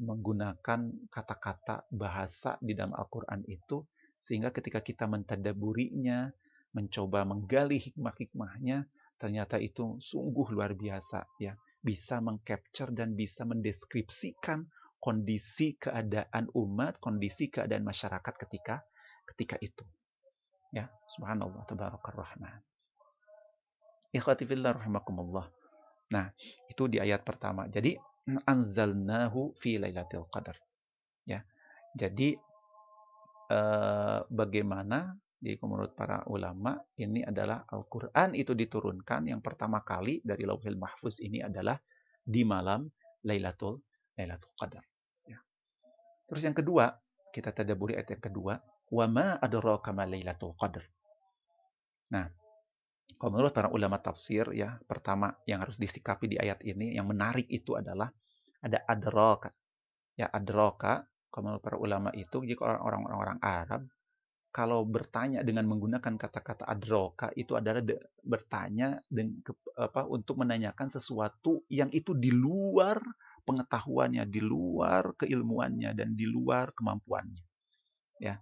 menggunakan 0.03 1.07
kata-kata 1.07 1.87
bahasa 1.95 2.59
di 2.59 2.75
dalam 2.75 2.99
Al-Qur'an 2.99 3.47
itu 3.47 3.87
sehingga 4.19 4.51
ketika 4.51 4.83
kita 4.83 5.07
mentadaburinya, 5.07 6.31
mencoba 6.75 7.23
menggali 7.27 7.79
hikmah-hikmahnya, 7.79 8.87
ternyata 9.19 9.59
itu 9.59 9.99
sungguh 10.03 10.51
luar 10.51 10.75
biasa 10.75 11.27
ya. 11.39 11.55
Bisa 11.83 12.19
mengcapture 12.23 12.95
dan 12.95 13.19
bisa 13.19 13.43
mendeskripsikan 13.43 14.67
kondisi 15.03 15.75
keadaan 15.75 16.47
umat, 16.55 17.03
kondisi 17.03 17.51
keadaan 17.51 17.83
masyarakat 17.83 18.35
ketika 18.47 18.87
ketika 19.27 19.59
itu. 19.59 19.83
Ya, 20.71 20.87
subhanallah 21.11 21.67
tabarakar 21.67 22.15
rahman. 22.15 22.63
Ikhwati 24.15 24.47
fillah 24.47 24.79
rahimakumullah. 24.79 25.51
Nah, 26.15 26.31
itu 26.71 26.87
di 26.87 27.03
ayat 27.03 27.27
pertama. 27.27 27.67
Jadi 27.67 27.99
anzalnahu 28.47 29.59
fi 29.59 29.83
lailatul 29.83 30.31
qadar. 30.31 30.55
Ya. 31.27 31.43
Jadi 31.99 32.39
eh, 33.51 34.21
bagaimana 34.31 35.19
di 35.43 35.59
menurut 35.59 35.99
para 35.99 36.23
ulama 36.31 36.79
ini 37.03 37.27
adalah 37.27 37.67
Al-Qur'an 37.67 38.39
itu 38.39 38.55
diturunkan 38.55 39.27
yang 39.27 39.43
pertama 39.43 39.83
kali 39.83 40.23
dari 40.23 40.47
Lauhil 40.47 40.79
Mahfuz 40.79 41.19
ini 41.19 41.43
adalah 41.43 41.75
di 42.23 42.47
malam 42.47 42.87
Lailatul 43.27 43.83
Lailatul 44.15 44.55
Qadar. 44.55 44.92
Terus 46.33 46.49
yang 46.49 46.57
kedua, 46.57 46.89
kita 47.29 47.53
tadaburi 47.53 47.93
ayat 47.93 48.17
yang 48.17 48.25
kedua, 48.25 48.57
wa 48.89 49.05
ma 49.05 49.37
adraka 49.37 49.93
ma 49.93 50.09
Lailatul 50.09 50.57
Qadar. 50.57 50.81
Nah, 52.17 52.25
kalau 53.21 53.37
menurut 53.37 53.53
para 53.53 53.69
ulama 53.69 54.01
tafsir 54.01 54.49
ya, 54.57 54.81
pertama 54.89 55.37
yang 55.45 55.61
harus 55.61 55.77
disikapi 55.77 56.33
di 56.33 56.37
ayat 56.41 56.65
ini 56.65 56.97
yang 56.97 57.05
menarik 57.05 57.45
itu 57.53 57.77
adalah 57.77 58.09
ada 58.65 58.81
adraka. 58.89 59.53
Ya, 60.17 60.33
adraka 60.33 61.05
kalau 61.29 61.53
menurut 61.53 61.63
para 61.69 61.77
ulama 61.77 62.09
itu 62.17 62.41
jika 62.49 62.81
orang-orang 62.81 63.37
Arab 63.45 63.85
kalau 64.53 64.85
bertanya 64.85 65.41
dengan 65.41 65.65
menggunakan 65.65 66.21
kata-kata 66.21 66.69
adroka 66.69 67.33
itu 67.33 67.57
adalah 67.57 67.81
de, 67.81 67.97
bertanya 68.21 69.01
dengan, 69.09 69.41
apa, 69.81 70.05
untuk 70.05 70.45
menanyakan 70.45 70.93
sesuatu 70.93 71.65
yang 71.73 71.89
itu 71.89 72.13
di 72.13 72.29
luar 72.29 73.01
pengetahuannya, 73.45 74.25
di 74.29 74.41
luar 74.41 75.15
keilmuannya 75.19 75.93
dan 75.97 76.15
di 76.15 76.27
luar 76.27 76.73
kemampuannya. 76.75 77.43
Ya. 78.23 78.39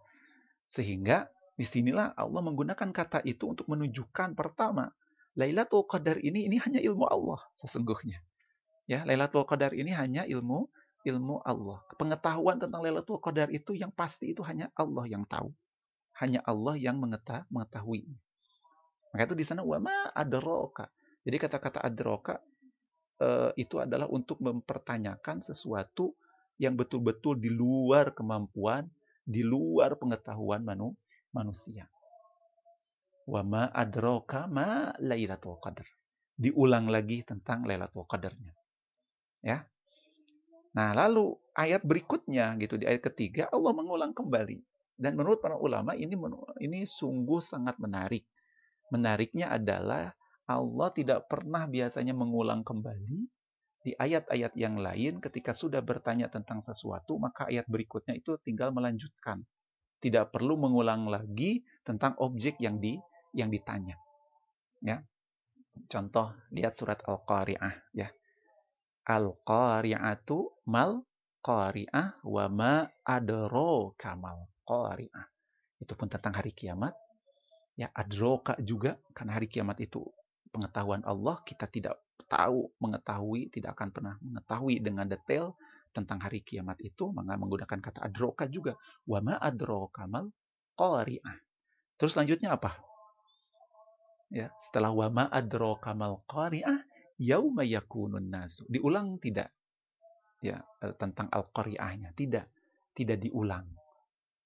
Sehingga 0.71 1.29
di 1.59 1.67
sinilah 1.67 2.17
Allah 2.17 2.41
menggunakan 2.41 2.91
kata 2.95 3.25
itu 3.27 3.51
untuk 3.51 3.69
menunjukkan 3.69 4.39
pertama, 4.39 4.93
Lailatul 5.39 5.87
Qadar 5.87 6.19
ini 6.21 6.47
ini 6.47 6.57
hanya 6.61 6.81
ilmu 6.83 7.07
Allah 7.07 7.41
sesungguhnya. 7.61 8.21
Ya, 8.91 9.07
Lailatul 9.07 9.47
Qadar 9.47 9.73
ini 9.73 9.95
hanya 9.95 10.27
ilmu 10.27 10.67
ilmu 11.07 11.41
Allah. 11.47 11.81
Pengetahuan 11.97 12.61
tentang 12.61 12.83
Lailatul 12.83 13.23
Qadar 13.23 13.49
itu 13.55 13.73
yang 13.73 13.95
pasti 13.95 14.35
itu 14.35 14.43
hanya 14.45 14.69
Allah 14.75 15.07
yang 15.07 15.25
tahu 15.25 15.55
hanya 16.21 16.45
Allah 16.45 16.77
yang 16.77 17.01
mengetahui. 17.01 18.05
Maka 19.11 19.23
itu 19.27 19.37
di 19.39 19.45
sana 19.47 19.65
wama 19.65 20.13
adroka. 20.13 20.93
Jadi 21.25 21.37
kata-kata 21.41 21.81
adroka 21.83 22.39
uh, 23.21 23.53
itu 23.55 23.79
adalah 23.79 24.09
untuk 24.09 24.41
mempertanyakan 24.41 25.45
sesuatu 25.45 26.17
yang 26.61 26.77
betul-betul 26.77 27.41
di 27.41 27.49
luar 27.49 28.13
kemampuan, 28.13 28.89
di 29.25 29.41
luar 29.41 29.97
pengetahuan 29.97 30.61
manu, 30.61 30.93
manusia. 31.33 31.89
Wama 33.31 33.71
adroka 33.71 34.51
ma 34.51 34.91
Lailatul 34.99 35.57
Qadar. 35.63 35.87
Diulang 36.35 36.89
lagi 36.89 37.23
tentang 37.23 37.65
Lailatul 37.69 38.09
Qadarnya. 38.09 38.53
Ya. 39.41 39.65
Nah, 40.77 40.93
lalu 40.95 41.37
ayat 41.57 41.83
berikutnya 41.85 42.55
gitu 42.61 42.79
di 42.79 42.87
ayat 42.87 43.13
ketiga 43.13 43.51
Allah 43.51 43.75
mengulang 43.75 44.15
kembali 44.15 44.63
dan 45.01 45.17
menurut 45.17 45.41
para 45.41 45.57
ulama 45.57 45.97
ini 45.97 46.13
ini 46.61 46.85
sungguh 46.85 47.41
sangat 47.41 47.81
menarik. 47.81 48.23
Menariknya 48.93 49.49
adalah 49.55 50.13
Allah 50.51 50.91
tidak 50.91 51.31
pernah 51.31 51.71
biasanya 51.71 52.17
mengulang 52.17 52.67
kembali 52.67 53.29
di 53.81 53.97
ayat-ayat 53.97 54.53
yang 54.61 54.77
lain 54.77 55.25
ketika 55.25 55.57
sudah 55.57 55.81
bertanya 55.81 56.29
tentang 56.29 56.61
sesuatu 56.61 57.17
maka 57.17 57.49
ayat 57.49 57.65
berikutnya 57.65 58.13
itu 58.13 58.37
tinggal 58.45 58.75
melanjutkan. 58.75 59.45
Tidak 60.01 60.33
perlu 60.33 60.57
mengulang 60.57 61.13
lagi 61.13 61.61
tentang 61.85 62.17
objek 62.21 62.57
yang 62.61 62.81
di 62.81 62.97
yang 63.37 63.53
ditanya. 63.53 63.97
Ya. 64.81 65.05
Contoh 65.89 66.33
lihat 66.53 66.77
surat 66.77 67.05
Al-Qari'ah 67.05 67.93
ya. 67.93 68.09
Al-Qari'atu 69.05 70.69
mal 70.69 71.05
qari'ah 71.41 72.21
wa 72.25 72.45
ma 72.53 72.73
kamal 73.97 74.39
qari'ah. 74.69 75.27
Itu 75.81 75.97
pun 75.97 76.09
tentang 76.13 76.37
hari 76.37 76.53
kiamat. 76.53 76.93
Ya, 77.81 77.89
adroka 77.97 78.61
juga 78.61 79.01
karena 79.17 79.41
hari 79.41 79.49
kiamat 79.49 79.81
itu 79.81 80.05
pengetahuan 80.51 81.03
Allah 81.07 81.41
kita 81.47 81.71
tidak 81.71 81.99
tahu 82.31 82.71
mengetahui 82.79 83.51
tidak 83.51 83.75
akan 83.79 83.89
pernah 83.91 84.15
mengetahui 84.23 84.83
dengan 84.83 85.07
detail 85.07 85.55
tentang 85.91 86.23
hari 86.23 86.43
kiamat 86.47 86.79
itu 86.83 87.11
maka 87.11 87.35
menggunakan 87.35 87.79
kata 87.83 88.07
adroka 88.07 88.47
juga. 88.47 88.79
Wama 89.07 89.39
adroka 89.39 90.07
mal 90.07 90.31
qari'ah. 90.79 91.39
Terus 91.99 92.15
selanjutnya 92.15 92.55
apa? 92.55 92.79
Ya 94.31 94.55
setelah 94.63 94.95
wama 94.95 95.27
adroka 95.27 95.91
mal 95.91 96.23
qari'ah 96.31 96.87
yauma 97.19 97.67
yakunun 97.67 98.31
nasu. 98.31 98.63
Diulang 98.71 99.19
tidak? 99.19 99.51
Ya 100.41 100.63
eh, 100.83 100.95
tentang 100.95 101.27
al 101.35 101.51
qari'ahnya 101.51 102.15
tidak. 102.15 102.47
Tidak 102.95 103.19
diulang. 103.19 103.67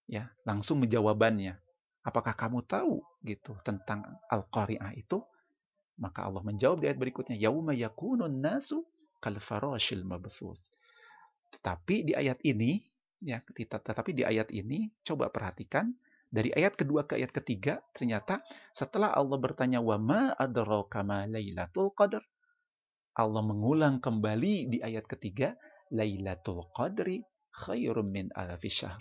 Ya 0.09 0.33
langsung 0.49 0.81
menjawabannya. 0.81 1.61
Apakah 2.05 2.37
kamu 2.37 2.69
tahu 2.69 3.01
gitu 3.25 3.57
tentang 3.65 4.05
al-qari'ah 4.29 4.93
itu 4.93 5.25
maka 6.01 6.27
Allah 6.27 6.43
menjawab 6.43 6.83
di 6.83 6.87
ayat 6.91 6.99
berikutnya 6.99 7.37
yauma 7.39 7.73
yakunun 7.75 8.43
nasu 8.43 8.83
kal 9.23 9.39
farashil 9.39 10.03
mabthus 10.03 10.59
tetapi 11.55 12.11
di 12.11 12.13
ayat 12.13 12.43
ini 12.43 12.83
ya 13.23 13.41
tetapi 13.41 14.11
di 14.13 14.27
ayat 14.27 14.51
ini 14.51 14.91
coba 15.07 15.31
perhatikan 15.31 15.95
dari 16.29 16.51
ayat 16.51 16.75
kedua 16.75 17.07
ke 17.07 17.17
ayat 17.19 17.31
ketiga 17.31 17.79
ternyata 17.95 18.43
setelah 18.75 19.15
Allah 19.15 19.39
bertanya 19.39 19.79
wa 19.79 19.95
ma 19.97 20.35
adraka 20.35 21.07
ma 21.07 21.25
lailatul 21.31 21.95
qadar 21.95 22.23
Allah 23.15 23.43
mengulang 23.47 24.03
kembali 24.03 24.75
di 24.75 24.79
ayat 24.83 25.07
ketiga 25.07 25.55
lailatul 25.95 26.67
qadri 26.75 27.23
khairum 27.55 28.11
min 28.11 28.27
alfi 28.35 28.67
syahr. 28.67 28.99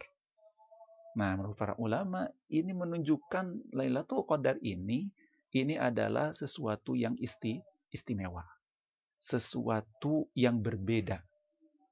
Nah, 1.14 1.38
menurut 1.38 1.58
para 1.58 1.78
ulama, 1.78 2.26
ini 2.50 2.74
menunjukkan 2.74 3.74
Lailatul 3.78 4.26
Qadar 4.26 4.58
ini 4.66 5.10
ini 5.54 5.78
adalah 5.78 6.34
sesuatu 6.34 6.98
yang 6.98 7.14
isti, 7.22 7.62
istimewa. 7.94 8.42
Sesuatu 9.22 10.28
yang 10.34 10.60
berbeda. 10.60 11.22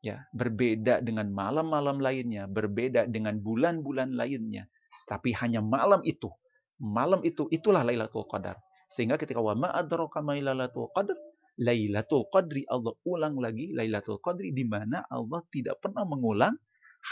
Ya, 0.02 0.26
berbeda 0.34 1.06
dengan 1.06 1.30
malam-malam 1.30 2.02
lainnya, 2.02 2.50
berbeda 2.50 3.06
dengan 3.06 3.38
bulan-bulan 3.38 4.18
lainnya. 4.18 4.66
Tapi 5.06 5.30
hanya 5.38 5.62
malam 5.62 6.02
itu. 6.02 6.34
Malam 6.82 7.22
itu 7.22 7.46
itulah 7.54 7.86
Lailatul 7.86 8.26
Qadar. 8.26 8.58
Sehingga 8.90 9.22
ketika 9.22 9.38
wa 9.38 9.54
ma 9.54 9.70
adraka 9.70 10.26
Lailatul 10.26 10.90
Qadar, 10.90 11.14
Lailatul 11.62 12.26
Qadri 12.34 12.66
Allah 12.66 12.98
ulang 13.06 13.38
lagi 13.38 13.70
Lailatul 13.70 14.18
Qadri 14.18 14.50
di 14.50 14.66
mana 14.66 15.06
Allah 15.06 15.46
tidak 15.54 15.78
pernah 15.86 16.02
mengulang 16.02 16.58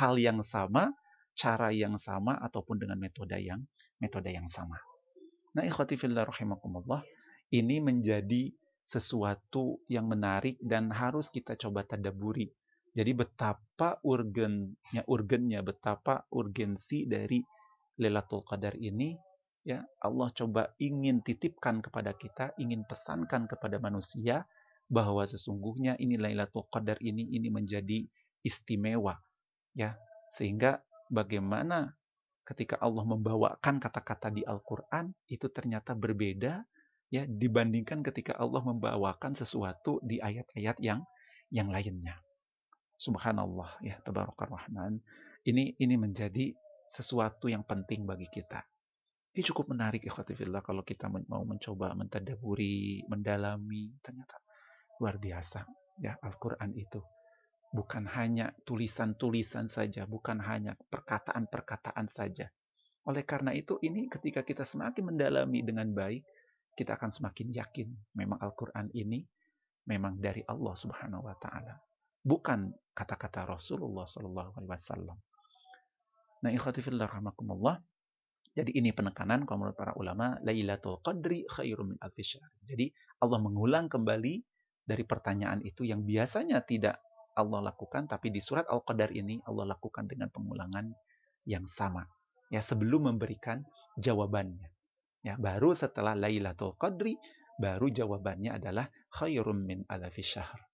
hal 0.01 0.17
yang 0.17 0.41
sama 0.41 0.89
cara 1.38 1.69
yang 1.69 1.95
sama 2.01 2.41
ataupun 2.41 2.81
dengan 2.81 2.97
metode 2.97 3.38
yang 3.38 3.62
metode 4.01 4.33
yang 4.33 4.49
sama. 4.49 4.88
Nah, 5.57 5.65
ikhwati 5.65 5.97
fillah 5.97 6.29
rahimakumullah, 6.29 7.01
ini 7.49 7.81
menjadi 7.81 8.53
sesuatu 8.85 9.81
yang 9.89 10.09
menarik 10.09 10.57
dan 10.62 10.89
harus 10.89 11.29
kita 11.29 11.57
coba 11.57 11.85
tadaburi. 11.85 12.49
Jadi 12.89 13.12
betapa 13.13 14.01
urgennya 14.01 15.05
urgennya 15.05 15.62
betapa 15.62 16.25
urgensi 16.33 17.05
dari 17.05 17.38
Lailatul 18.01 18.41
Qadar 18.41 18.73
ini 18.81 19.13
ya 19.62 19.85
Allah 20.01 20.33
coba 20.33 20.73
ingin 20.81 21.21
titipkan 21.21 21.85
kepada 21.85 22.17
kita, 22.17 22.57
ingin 22.57 22.88
pesankan 22.89 23.45
kepada 23.45 23.77
manusia 23.77 24.49
bahwa 24.89 25.21
sesungguhnya 25.29 26.01
ini 26.01 26.17
Lailatul 26.17 26.65
Qadar 26.73 26.97
ini 27.05 27.29
ini 27.29 27.53
menjadi 27.53 28.09
istimewa 28.41 29.21
ya 29.77 29.93
sehingga 30.33 30.81
bagaimana 31.13 31.93
ketika 32.49 32.81
Allah 32.81 33.05
membawakan 33.05 33.77
kata-kata 33.77 34.33
di 34.33 34.41
Al-Qur'an 34.41 35.13
itu 35.29 35.45
ternyata 35.53 35.93
berbeda 35.93 36.65
ya 37.13 37.23
dibandingkan 37.29 38.01
ketika 38.01 38.33
Allah 38.41 38.65
membawakan 38.65 39.38
sesuatu 39.38 40.01
di 40.01 40.17
ayat-ayat 40.17 40.81
yang 40.81 41.05
yang 41.53 41.69
lainnya. 41.69 42.17
Subhanallah 42.97 43.77
ya 43.85 44.01
tabarakar 44.01 44.49
rahman. 44.49 44.97
Ini 45.45 45.77
ini 45.77 45.95
menjadi 45.95 46.51
sesuatu 46.89 47.47
yang 47.47 47.62
penting 47.63 48.09
bagi 48.09 48.25
kita. 48.27 48.65
Ini 49.29 49.45
cukup 49.45 49.71
menarik 49.77 50.01
ikhwatifillah 50.09 50.65
kalau 50.65 50.81
kita 50.81 51.05
mau 51.05 51.45
mencoba 51.45 51.93
mentadaburi, 51.93 53.05
mendalami, 53.05 53.93
ternyata 54.01 54.41
luar 54.97 55.21
biasa 55.21 55.63
ya 56.01 56.17
Al-Qur'an 56.17 56.73
itu 56.73 56.99
bukan 57.69 58.10
hanya 58.10 58.53
tulisan-tulisan 58.65 59.69
saja, 59.69 60.10
bukan 60.10 60.41
hanya 60.41 60.73
perkataan-perkataan 60.89 62.10
saja. 62.10 62.49
Oleh 63.05 63.23
karena 63.25 63.53
itu 63.53 63.77
ini 63.86 64.10
ketika 64.10 64.41
kita 64.41 64.65
semakin 64.65 65.13
mendalami 65.13 65.62
dengan 65.62 65.89
baik, 65.93 66.25
kita 66.73 66.97
akan 66.97 67.12
semakin 67.13 67.53
yakin 67.53 67.88
memang 68.17 68.41
Al-Qur'an 68.41 68.89
ini 68.93 69.25
memang 69.89 70.21
dari 70.21 70.45
Allah 70.45 70.75
Subhanahu 70.77 71.25
wa 71.25 71.36
taala. 71.38 71.77
Bukan 72.21 72.69
kata-kata 72.93 73.47
Rasulullah 73.47 74.05
sallallahu 74.05 74.60
alaihi 74.60 74.69
wasallam. 74.69 75.17
Nah, 76.39 76.51
ikhwati 76.53 76.79
fillah 76.79 77.10
rahmakumullah. 77.10 77.82
Jadi 78.53 78.75
ini 78.75 78.91
penekanan 78.91 79.45
kalau 79.45 79.65
menurut 79.65 79.77
para 79.77 79.93
ulama, 79.95 80.36
Lailatul 80.41 80.99
Qadri 81.05 81.45
khairum 81.47 81.95
min 81.95 81.97
Jadi 82.65 82.91
Allah 83.21 83.39
mengulang 83.39 83.88
kembali 83.88 84.41
dari 84.84 85.03
pertanyaan 85.05 85.62
itu 85.62 85.86
yang 85.86 86.01
biasanya 86.01 86.65
tidak 86.65 86.97
Allah 87.39 87.71
lakukan, 87.71 88.06
tapi 88.12 88.30
di 88.30 88.43
surat 88.43 88.67
Al-Qadar 88.67 89.15
ini 89.15 89.39
Allah 89.47 89.71
lakukan 89.71 90.06
dengan 90.06 90.28
pengulangan 90.28 90.91
yang 91.47 91.65
sama. 91.65 92.04
Ya, 92.52 92.60
sebelum 92.60 93.08
memberikan 93.08 93.63
jawabannya. 93.95 94.67
Ya, 95.23 95.39
baru 95.39 95.71
setelah 95.71 96.15
Lailatul 96.15 96.75
Qadri, 96.75 97.15
baru 97.60 97.91
jawabannya 97.91 98.56
adalah 98.60 98.88
khairum 99.12 99.63
min 99.63 99.84
alfi 99.88 100.23
syahr. 100.23 100.69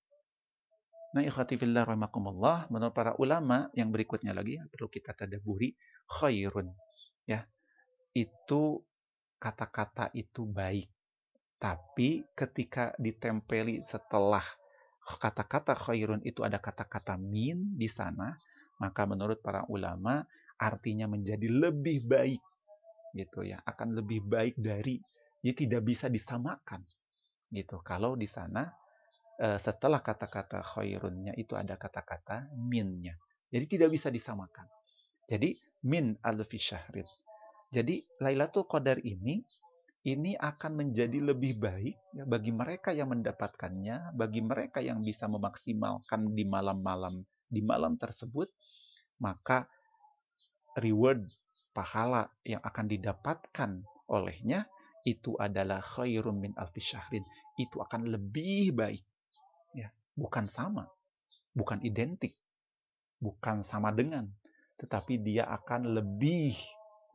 Nah, 1.16 1.24
ikhwati 1.24 1.56
fillah 1.56 1.88
rahimakumullah, 1.88 2.68
menurut 2.68 2.92
para 2.92 3.16
ulama 3.16 3.72
yang 3.72 3.88
berikutnya 3.88 4.36
lagi 4.36 4.60
yang 4.60 4.68
perlu 4.68 4.92
kita 4.92 5.16
tadaburi, 5.16 5.72
khairun. 6.12 6.76
Ya. 7.24 7.48
Itu 8.12 8.84
kata-kata 9.40 10.12
itu 10.12 10.44
baik. 10.44 10.92
Tapi 11.56 12.28
ketika 12.36 12.92
ditempeli 13.00 13.82
setelah 13.88 14.44
kata-kata 15.06 15.78
khairun 15.78 16.26
itu 16.26 16.42
ada 16.42 16.58
kata-kata 16.58 17.16
min 17.22 17.78
di 17.78 17.86
sana, 17.86 18.34
maka 18.82 19.06
menurut 19.06 19.40
para 19.46 19.64
ulama 19.70 20.26
artinya 20.58 21.06
menjadi 21.06 21.46
lebih 21.46 22.10
baik. 22.10 22.42
Gitu 23.14 23.48
ya, 23.48 23.62
akan 23.64 23.96
lebih 23.96 24.26
baik 24.26 24.58
dari 24.58 25.00
jadi 25.46 25.70
tidak 25.70 25.82
bisa 25.86 26.10
disamakan. 26.10 26.82
Gitu. 27.54 27.78
Kalau 27.86 28.18
di 28.18 28.26
sana 28.26 28.66
Eh, 29.36 29.60
setelah 29.60 30.00
kata-kata 30.00 30.64
khairunnya 30.64 31.36
itu 31.36 31.60
ada 31.60 31.76
kata-kata 31.76 32.56
minnya. 32.56 33.20
Jadi 33.52 33.66
tidak 33.68 33.92
bisa 33.92 34.08
disamakan. 34.08 34.64
Jadi 35.28 35.60
min 35.92 36.16
alfi 36.24 36.56
syahrin. 36.56 37.04
Jadi 37.68 38.00
Lailatul 38.24 38.64
Qadar 38.64 39.04
ini 39.04 39.44
ini 40.06 40.38
akan 40.38 40.86
menjadi 40.86 41.18
lebih 41.18 41.58
baik 41.58 41.98
ya, 42.14 42.24
bagi 42.30 42.54
mereka 42.54 42.94
yang 42.94 43.10
mendapatkannya, 43.10 44.14
bagi 44.14 44.42
mereka 44.46 44.80
yang 44.80 45.02
bisa 45.02 45.26
memaksimalkan 45.26 46.38
di 46.38 46.46
malam-malam 46.46 47.26
di 47.50 47.62
malam 47.66 47.98
tersebut, 47.98 48.50
maka 49.22 49.66
reward 50.78 51.26
pahala 51.74 52.30
yang 52.46 52.62
akan 52.62 52.86
didapatkan 52.86 53.72
olehnya 54.10 54.70
itu 55.06 55.34
adalah 55.42 55.82
khairum 55.82 56.38
min 56.38 56.54
alfi 56.58 56.82
syahrin. 56.82 57.26
Itu 57.58 57.82
akan 57.82 58.10
lebih 58.10 58.78
baik. 58.78 59.04
Ya 59.74 59.90
bukan 60.14 60.48
sama 60.48 60.86
bukan 61.56 61.80
identik 61.88 62.36
bukan 63.24 63.64
sama 63.64 63.96
dengan 63.96 64.28
tetapi 64.76 65.24
dia 65.24 65.48
akan 65.48 65.96
lebih 65.96 66.52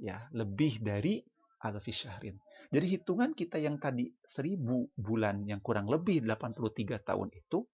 ya 0.01 0.33
lebih 0.33 0.81
dari 0.81 1.21
alfi 1.61 1.93
syahrin 1.93 2.41
jadi 2.69 2.87
hitungan 2.87 3.33
kita 3.33 3.57
yang 3.57 3.81
tadi 3.81 4.13
seribu 4.21 4.93
bulan 4.93 5.49
yang 5.49 5.65
kurang 5.65 5.89
lebih 5.89 6.21
83 6.29 7.01
tahun 7.01 7.29
itu 7.33 7.65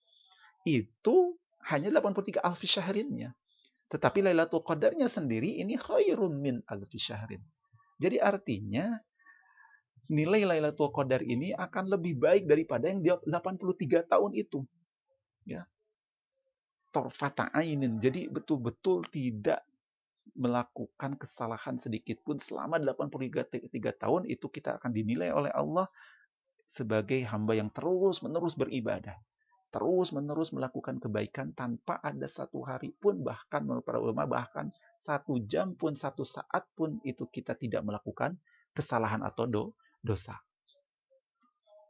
itu 0.66 1.16
hanya 1.66 1.90
83 1.90 2.42
alfi 2.42 2.70
syahrinnya. 2.70 3.34
Tetapi 3.86 4.22
Lailatul 4.22 4.62
Qadarnya 4.62 5.10
sendiri 5.10 5.58
ini 5.62 5.74
khairun 5.78 6.38
min 6.38 6.62
alfi 6.66 6.98
syahrin. 6.98 7.42
Jadi 7.98 8.18
artinya 8.18 8.98
nilai 10.12 10.46
Lailatul 10.46 10.94
Qadar 10.94 11.22
ini 11.22 11.50
akan 11.54 11.98
lebih 11.98 12.18
baik 12.18 12.46
daripada 12.46 12.90
yang 12.90 13.02
83 13.02 14.06
tahun 14.06 14.32
itu. 14.36 14.62
Ya. 15.46 15.66
Torfata 16.94 17.50
ainin. 17.52 17.98
Jadi 17.98 18.30
betul-betul 18.30 19.06
tidak 19.10 19.66
melakukan 20.36 21.16
kesalahan 21.16 21.80
sedikit 21.80 22.20
pun 22.22 22.36
selama 22.36 22.76
83 22.78 23.48
tahun 23.96 24.22
itu 24.28 24.46
kita 24.46 24.76
akan 24.78 24.90
dinilai 24.92 25.32
oleh 25.32 25.50
Allah 25.50 25.88
sebagai 26.68 27.24
hamba 27.26 27.56
yang 27.56 27.72
terus-menerus 27.72 28.54
beribadah 28.54 29.16
terus-menerus 29.74 30.54
melakukan 30.54 31.02
kebaikan 31.02 31.52
tanpa 31.52 31.98
ada 32.00 32.24
satu 32.30 32.62
hari 32.62 32.94
pun 32.96 33.20
bahkan 33.20 33.66
menurut 33.66 33.84
para 33.84 33.98
ulama 33.98 34.24
bahkan 34.24 34.70
satu 34.96 35.42
jam 35.44 35.74
pun 35.74 35.98
satu 35.98 36.22
saat 36.22 36.64
pun 36.78 37.02
itu 37.02 37.26
kita 37.28 37.58
tidak 37.58 37.82
melakukan 37.82 38.38
kesalahan 38.72 39.20
atau 39.26 39.44
do, 39.44 39.64
dosa 40.00 40.38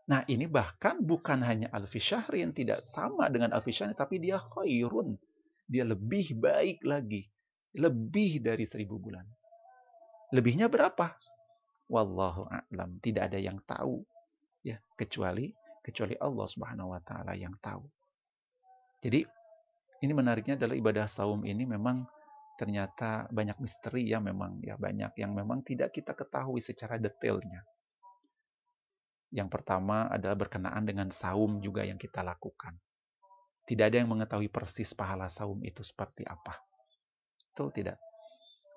Nah 0.07 0.23
ini 0.31 0.47
bahkan 0.47 1.03
bukan 1.03 1.43
hanya 1.43 1.67
alfi 1.75 1.99
syahrin, 1.99 2.55
tidak 2.55 2.87
sama 2.87 3.27
dengan 3.27 3.51
alfi 3.51 3.75
syahrin, 3.75 3.99
tapi 3.99 4.23
dia 4.23 4.39
khairun. 4.39 5.19
Dia 5.67 5.83
lebih 5.83 6.39
baik 6.39 6.87
lagi. 6.87 7.27
Lebih 7.77 8.41
dari 8.41 8.65
seribu 8.65 8.97
bulan. 8.97 9.25
Lebihnya 10.33 10.67
berapa? 10.73 11.13
Wallahu 11.93 12.49
a'lam. 12.49 12.99
Tidak 12.99 13.23
ada 13.31 13.39
yang 13.39 13.61
tahu. 13.63 14.03
ya 14.67 14.81
Kecuali 14.99 15.55
kecuali 15.87 16.19
Allah 16.19 16.47
subhanahu 16.51 16.91
wa 16.91 16.99
ta'ala 16.99 17.39
yang 17.39 17.55
tahu. 17.63 17.87
Jadi 18.99 19.23
ini 20.03 20.13
menariknya 20.13 20.59
adalah 20.59 20.75
ibadah 20.75 21.07
saum 21.07 21.47
ini 21.47 21.63
memang 21.63 22.03
ternyata 22.59 23.31
banyak 23.31 23.55
misteri 23.63 24.11
ya 24.11 24.19
memang 24.19 24.59
ya 24.67 24.75
banyak 24.75 25.15
yang 25.15 25.31
memang 25.31 25.63
tidak 25.63 25.95
kita 25.95 26.19
ketahui 26.19 26.59
secara 26.59 26.99
detailnya. 26.99 27.63
Yang 29.31 29.49
pertama 29.55 30.11
adalah 30.11 30.35
berkenaan 30.35 30.83
dengan 30.83 31.15
saum 31.15 31.63
juga 31.63 31.87
yang 31.87 32.03
kita 32.03 32.27
lakukan. 32.27 32.75
Tidak 33.67 33.85
ada 33.87 34.03
yang 34.03 34.11
mengetahui 34.11 34.51
persis 34.51 34.91
pahala 34.91 35.31
saum 35.31 35.63
itu 35.63 35.87
seperti 35.87 36.27
apa. 36.27 36.66
Itu 37.57 37.73
tidak. 37.73 37.97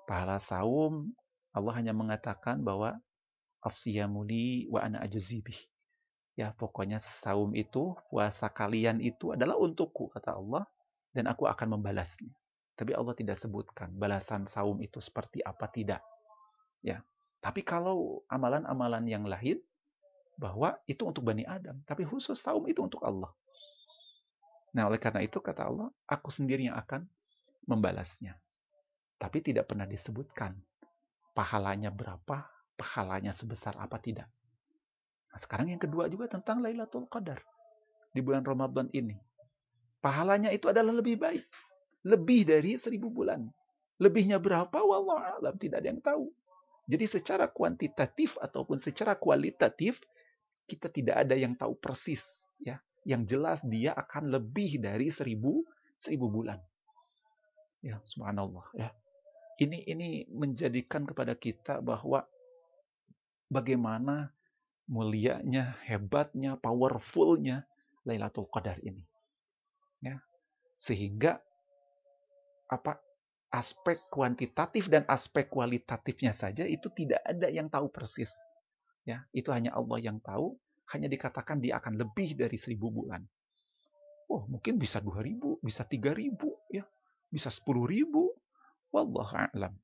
Pahala 0.08 0.40
saum, 0.40 1.12
Allah 1.52 1.76
hanya 1.76 1.92
mengatakan 1.92 2.64
bahwa 2.64 2.96
asyamuli 3.60 4.72
wa 4.72 4.80
ana 4.80 5.04
ajzibih. 5.04 5.68
Ya, 6.32 6.56
pokoknya 6.56 6.96
saum 6.96 7.52
itu, 7.52 7.92
puasa 8.08 8.48
kalian 8.48 9.04
itu 9.04 9.36
adalah 9.36 9.60
untukku, 9.60 10.08
kata 10.08 10.32
Allah, 10.32 10.64
dan 11.12 11.28
aku 11.28 11.44
akan 11.44 11.76
membalasnya. 11.76 12.32
Tapi 12.72 12.96
Allah 12.96 13.12
tidak 13.12 13.36
sebutkan 13.36 13.92
balasan 13.92 14.48
saum 14.48 14.80
itu 14.80 14.96
seperti 14.96 15.44
apa 15.44 15.68
tidak. 15.68 16.00
Ya. 16.80 17.04
Tapi 17.44 17.60
kalau 17.60 18.24
amalan-amalan 18.32 19.04
yang 19.04 19.28
lain 19.28 19.60
bahwa 20.40 20.80
itu 20.88 21.04
untuk 21.04 21.28
Bani 21.28 21.44
Adam, 21.44 21.84
tapi 21.84 22.08
khusus 22.08 22.40
saum 22.40 22.64
itu 22.64 22.80
untuk 22.80 23.04
Allah. 23.04 23.28
Nah, 24.72 24.88
oleh 24.88 24.96
karena 24.96 25.20
itu 25.20 25.36
kata 25.36 25.68
Allah, 25.68 25.92
aku 26.08 26.32
sendiri 26.32 26.72
yang 26.72 26.80
akan 26.80 27.04
membalasnya. 27.68 28.40
Tapi 29.20 29.44
tidak 29.44 29.68
pernah 29.68 29.84
disebutkan 29.84 30.56
pahalanya 31.36 31.92
berapa, 31.92 32.48
pahalanya 32.80 33.36
sebesar 33.36 33.76
apa 33.76 34.00
tidak. 34.00 34.26
Nah, 35.30 35.38
sekarang 35.38 35.68
yang 35.68 35.78
kedua 35.78 36.08
juga 36.08 36.32
tentang 36.32 36.64
Lailatul 36.64 37.04
Qadar 37.06 37.38
di 38.16 38.24
bulan 38.24 38.42
Ramadan 38.42 38.88
ini. 38.96 39.14
Pahalanya 40.00 40.48
itu 40.48 40.72
adalah 40.72 40.96
lebih 40.96 41.20
baik. 41.20 41.44
Lebih 42.08 42.48
dari 42.48 42.80
seribu 42.80 43.12
bulan. 43.12 43.44
Lebihnya 44.00 44.40
berapa? 44.40 44.80
Wallah 44.80 45.36
alam. 45.36 45.54
Tidak 45.60 45.76
ada 45.76 45.88
yang 45.92 46.00
tahu. 46.00 46.32
Jadi 46.88 47.04
secara 47.04 47.44
kuantitatif 47.52 48.40
ataupun 48.40 48.80
secara 48.80 49.12
kualitatif, 49.14 50.00
kita 50.70 50.86
tidak 50.86 51.26
ada 51.26 51.34
yang 51.34 51.58
tahu 51.58 51.74
persis 51.74 52.46
ya 52.62 52.78
yang 53.02 53.26
jelas 53.26 53.66
dia 53.66 53.90
akan 53.98 54.30
lebih 54.30 54.78
dari 54.78 55.10
seribu 55.10 55.66
seribu 55.98 56.30
bulan 56.30 56.62
ya 57.82 57.98
subhanallah 58.06 58.62
ya 58.78 58.94
ini 59.60 59.84
ini 59.86 60.08
menjadikan 60.32 61.04
kepada 61.04 61.36
kita 61.36 61.84
bahwa 61.84 62.24
bagaimana 63.52 64.32
mulianya 64.90 65.78
hebatnya 65.86 66.58
powerfulnya 66.58 67.68
Lailatul 68.08 68.48
Qadar 68.48 68.80
ini 68.82 69.04
ya 70.00 70.18
sehingga 70.80 71.38
apa 72.72 72.98
aspek 73.52 74.00
kuantitatif 74.08 74.88
dan 74.88 75.04
aspek 75.06 75.46
kualitatifnya 75.46 76.32
saja 76.32 76.64
itu 76.64 76.88
tidak 76.96 77.20
ada 77.22 77.52
yang 77.52 77.68
tahu 77.68 77.92
persis 77.92 78.32
Ya, 79.08 79.24
itu 79.32 79.48
hanya 79.50 79.72
Allah 79.72 79.98
yang 80.00 80.20
tahu. 80.20 80.56
Hanya 80.90 81.06
dikatakan 81.06 81.62
dia 81.62 81.78
akan 81.78 81.98
lebih 81.98 82.34
dari 82.34 82.58
seribu 82.58 82.90
bulan. 82.90 83.22
Oh, 84.30 84.46
mungkin 84.46 84.78
bisa 84.78 84.98
dua 84.98 85.22
ribu, 85.22 85.58
bisa 85.62 85.86
tiga 85.86 86.14
ribu, 86.14 86.54
ya, 86.70 86.86
bisa 87.30 87.50
sepuluh 87.50 87.86
ribu. 87.86 88.30
Wallahu 88.90 89.34
a'lam. 89.34 89.74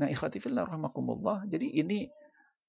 Nah, 0.00 0.08
ikhwati 0.08 0.40
fillah 0.40 0.64
rahmakumullah. 0.64 1.44
Jadi 1.44 1.76
ini 1.76 2.08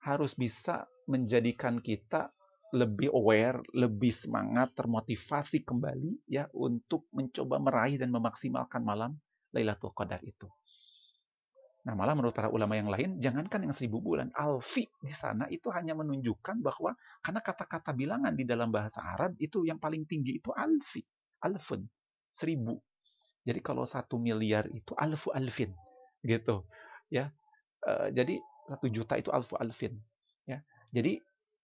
harus 0.03 0.35
bisa 0.35 0.83
menjadikan 1.07 1.79
kita 1.79 2.33
lebih 2.71 3.11
aware, 3.11 3.59
lebih 3.75 4.15
semangat, 4.15 4.71
termotivasi 4.75 5.63
kembali 5.67 6.27
ya 6.27 6.47
untuk 6.55 7.07
mencoba 7.11 7.59
meraih 7.59 7.99
dan 7.99 8.11
memaksimalkan 8.11 8.83
malam 8.83 9.19
Lailatul 9.51 9.91
Qadar 9.91 10.23
itu. 10.23 10.47
Nah, 11.81 11.97
malah 11.97 12.13
menurut 12.13 12.31
para 12.31 12.47
ulama 12.47 12.77
yang 12.77 12.93
lain, 12.93 13.17
jangankan 13.17 13.65
yang 13.65 13.73
seribu 13.73 13.99
bulan, 13.99 14.29
alfi 14.37 14.85
di 15.01 15.11
sana 15.11 15.49
itu 15.49 15.73
hanya 15.73 15.97
menunjukkan 15.97 16.61
bahwa 16.61 16.93
karena 17.25 17.41
kata-kata 17.41 17.91
bilangan 17.97 18.37
di 18.37 18.45
dalam 18.45 18.69
bahasa 18.69 19.01
Arab 19.01 19.33
itu 19.41 19.65
yang 19.65 19.81
paling 19.81 20.05
tinggi 20.05 20.37
itu 20.37 20.53
alfi, 20.53 21.01
alfun, 21.41 21.81
seribu. 22.29 22.77
Jadi 23.41 23.59
kalau 23.63 23.83
satu 23.87 24.21
miliar 24.21 24.69
itu 24.69 24.93
alfu 24.97 25.33
alfin, 25.33 25.73
gitu, 26.21 26.65
ya. 27.09 27.33
E, 27.81 28.13
jadi 28.13 28.37
satu 28.69 28.85
juta 28.93 29.17
itu 29.17 29.33
alfu 29.33 29.57
alfin, 29.57 29.97
ya. 30.45 30.61
Jadi 30.93 31.17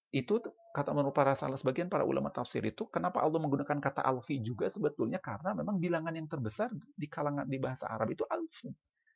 itu 0.09 0.39
kata 0.73 0.95
menurut 0.95 1.13
para 1.13 1.35
salah 1.35 1.59
sebagian 1.59 1.91
para 1.91 2.07
ulama 2.07 2.31
tafsir 2.31 2.63
itu 2.63 2.87
kenapa 2.87 3.19
Allah 3.19 3.43
menggunakan 3.43 3.77
kata 3.83 4.01
alfi 4.07 4.39
juga 4.39 4.71
sebetulnya 4.71 5.19
karena 5.19 5.51
memang 5.51 5.77
bilangan 5.83 6.15
yang 6.15 6.31
terbesar 6.31 6.71
di 6.95 7.11
kalangan 7.11 7.43
di 7.43 7.59
bahasa 7.59 7.91
Arab 7.91 8.15
itu 8.15 8.23
alfu 8.29 8.71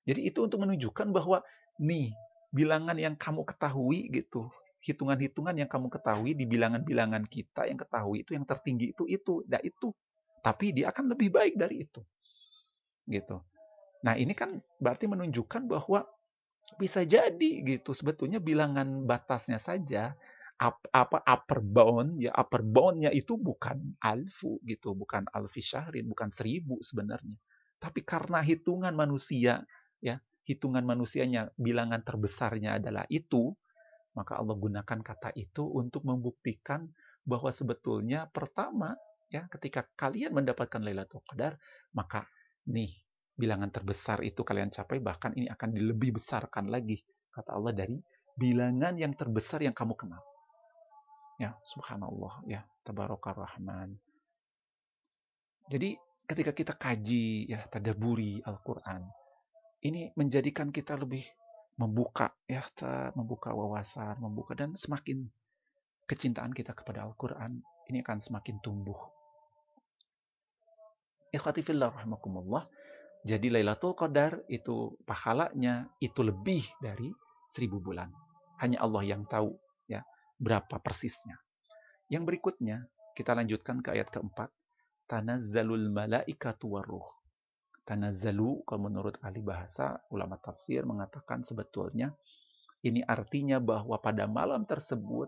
jadi 0.05 0.21
itu 0.33 0.39
untuk 0.41 0.65
menunjukkan 0.65 1.13
bahwa 1.13 1.45
nih 1.77 2.13
bilangan 2.49 2.97
yang 2.97 3.15
kamu 3.15 3.45
ketahui 3.45 4.09
gitu, 4.09 4.49
hitungan-hitungan 4.81 5.55
yang 5.55 5.69
kamu 5.69 5.87
ketahui 5.93 6.33
di 6.33 6.49
bilangan-bilangan 6.49 7.23
kita 7.29 7.69
yang 7.69 7.77
ketahui 7.77 8.25
itu 8.25 8.33
yang 8.33 8.45
tertinggi 8.45 8.91
itu 8.97 9.03
itu, 9.05 9.33
tidak 9.45 9.63
itu. 9.63 9.87
Tapi 10.41 10.73
dia 10.73 10.89
akan 10.89 11.13
lebih 11.13 11.29
baik 11.29 11.53
dari 11.53 11.85
itu. 11.85 12.01
Gitu. 13.07 13.41
Nah, 14.01 14.17
ini 14.17 14.33
kan 14.33 14.61
berarti 14.81 15.05
menunjukkan 15.05 15.69
bahwa 15.69 16.05
bisa 16.77 17.03
jadi 17.03 17.51
gitu 17.65 17.91
sebetulnya 17.91 18.39
bilangan 18.39 19.03
batasnya 19.03 19.57
saja 19.59 20.15
apa 20.93 21.25
upper 21.25 21.57
bound 21.57 22.21
ya 22.21 22.29
upper 22.37 22.61
boundnya 22.61 23.09
itu 23.09 23.33
bukan 23.33 23.97
alfu 23.97 24.61
gitu 24.61 24.93
bukan 24.93 25.25
alfi 25.33 25.57
syahrin 25.57 26.05
bukan 26.05 26.29
seribu 26.29 26.77
sebenarnya 26.85 27.33
tapi 27.81 28.05
karena 28.05 28.45
hitungan 28.45 28.93
manusia 28.93 29.65
ya 30.05 30.21
hitungan 30.45 30.85
manusianya 30.85 31.49
bilangan 31.57 32.05
terbesarnya 32.05 32.77
adalah 32.77 33.09
itu 33.09 33.57
maka 34.13 34.37
Allah 34.37 34.53
gunakan 34.53 34.99
kata 35.01 35.33
itu 35.33 35.65
untuk 35.65 36.05
membuktikan 36.05 36.85
bahwa 37.25 37.49
sebetulnya 37.49 38.29
pertama 38.29 38.93
ya 39.33 39.49
ketika 39.49 39.89
kalian 39.97 40.35
mendapatkan 40.35 40.77
Lailatul 40.77 41.25
Qadar 41.25 41.57
maka 41.97 42.29
nih 42.69 42.91
bilangan 43.33 43.73
terbesar 43.73 44.21
itu 44.21 44.45
kalian 44.45 44.69
capai 44.69 45.01
bahkan 45.01 45.33
ini 45.33 45.49
akan 45.49 45.73
dilebih 45.73 46.21
besarkan 46.21 46.69
lagi 46.69 47.01
kata 47.33 47.57
Allah 47.57 47.73
dari 47.73 47.97
bilangan 48.37 48.93
yang 48.99 49.17
terbesar 49.17 49.63
yang 49.65 49.73
kamu 49.73 49.97
kenal. 49.97 50.21
Ya 51.41 51.57
subhanallah 51.65 52.45
ya 52.45 52.61
tabarakar 52.85 53.33
rahman 53.33 53.97
jadi 55.71 55.95
ketika 56.27 56.51
kita 56.51 56.73
kaji 56.75 57.47
ya 57.47 57.63
tadaburi 57.71 58.43
Al-Qur'an 58.43 59.07
ini 59.87 60.11
menjadikan 60.19 60.67
kita 60.73 60.99
lebih 60.99 61.23
membuka 61.79 62.29
ya 62.45 62.61
membuka 63.15 63.55
wawasan 63.55 64.19
membuka 64.19 64.53
dan 64.53 64.75
semakin 64.75 65.31
kecintaan 66.05 66.51
kita 66.51 66.75
kepada 66.75 67.07
Al-Quran 67.07 67.63
ini 67.87 68.03
akan 68.03 68.19
semakin 68.19 68.59
tumbuh 68.59 68.99
ikhwati 71.31 71.63
fillah 71.65 71.89
rahmakumullah 71.91 72.67
jadi 73.21 73.53
Lailatul 73.53 73.93
Qadar 73.93 74.41
itu 74.49 74.97
pahalanya 75.05 75.85
itu 76.01 76.25
lebih 76.25 76.65
dari 76.81 77.13
seribu 77.45 77.77
bulan. 77.77 78.09
Hanya 78.57 78.81
Allah 78.81 79.05
yang 79.05 79.29
tahu 79.29 79.53
ya 79.85 80.01
berapa 80.41 80.81
persisnya. 80.81 81.37
Yang 82.09 82.33
berikutnya 82.33 82.89
kita 83.13 83.37
lanjutkan 83.37 83.85
ke 83.85 83.93
ayat 83.93 84.09
keempat. 84.09 84.49
Tanazzalul 85.05 85.93
malaikatu 85.93 86.65
waruh 86.81 87.21
Tanazzalu, 87.81 88.61
kalau 88.63 88.87
menurut 88.87 89.17
ahli 89.25 89.41
bahasa, 89.41 89.97
ulama 90.13 90.37
tafsir 90.37 90.85
mengatakan 90.85 91.41
sebetulnya 91.41 92.13
ini 92.85 93.01
artinya 93.01 93.57
bahwa 93.57 93.97
pada 93.97 94.29
malam 94.29 94.69
tersebut 94.69 95.27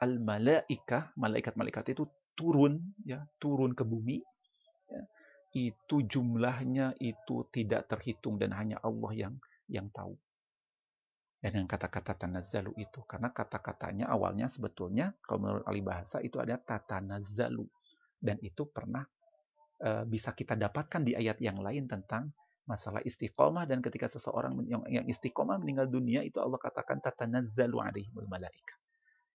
al-malaikah, 0.00 1.12
malaikat-malaikat 1.14 1.92
itu 1.92 2.08
turun 2.32 2.80
ya, 3.04 3.20
turun 3.36 3.76
ke 3.76 3.84
bumi. 3.84 4.24
Ya, 4.88 5.02
itu 5.50 5.96
jumlahnya 6.06 6.94
itu 7.02 7.46
tidak 7.50 7.90
terhitung 7.90 8.38
dan 8.38 8.54
hanya 8.54 8.78
Allah 8.82 9.12
yang 9.14 9.34
yang 9.66 9.90
tahu. 9.90 10.14
Dan 11.40 11.64
yang 11.64 11.68
kata-kata 11.68 12.20
tanazzalu 12.20 12.76
itu 12.76 13.00
karena 13.08 13.32
kata-katanya 13.32 14.12
awalnya 14.12 14.46
sebetulnya 14.46 15.16
kalau 15.24 15.48
menurut 15.48 15.64
ahli 15.64 15.80
bahasa 15.80 16.20
itu 16.20 16.36
ada 16.36 16.60
tatanazzalu 16.60 17.64
dan 18.20 18.36
itu 18.44 18.68
pernah 18.68 19.08
Eh, 19.80 20.04
bisa 20.04 20.36
kita 20.36 20.60
dapatkan 20.60 21.00
di 21.00 21.16
ayat 21.16 21.40
yang 21.40 21.56
lain 21.56 21.88
tentang 21.88 22.28
masalah 22.68 23.00
istiqomah 23.00 23.64
dan 23.64 23.80
ketika 23.80 24.12
seseorang 24.12 24.60
yang, 24.68 24.84
yang 24.92 25.08
istiqomah 25.08 25.56
meninggal 25.56 25.88
dunia 25.88 26.20
itu 26.20 26.36
Allah 26.36 26.60
katakan 26.60 27.00
tatanazzalu 27.00 27.80
alaihimul 27.80 28.28
malaika. 28.28 28.76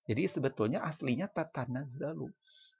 Jadi 0.06 0.30
sebetulnya 0.30 0.86
aslinya 0.86 1.26
tatanazzalu. 1.34 2.30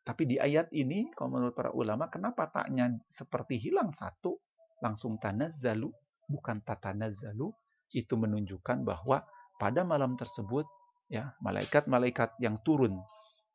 Tapi 0.06 0.30
di 0.30 0.38
ayat 0.38 0.70
ini 0.70 1.10
kalau 1.18 1.34
menurut 1.34 1.58
para 1.58 1.74
ulama 1.74 2.06
kenapa 2.14 2.46
taknya 2.54 2.94
seperti 3.10 3.58
hilang 3.58 3.90
satu 3.90 4.38
langsung 4.86 5.18
tanazzalu 5.18 5.90
bukan 6.30 6.62
tatanazzalu 6.62 7.50
itu 7.98 8.14
menunjukkan 8.14 8.86
bahwa 8.86 9.26
pada 9.58 9.82
malam 9.82 10.14
tersebut 10.14 10.70
ya 11.10 11.34
malaikat-malaikat 11.42 12.38
yang 12.38 12.62
turun 12.62 13.02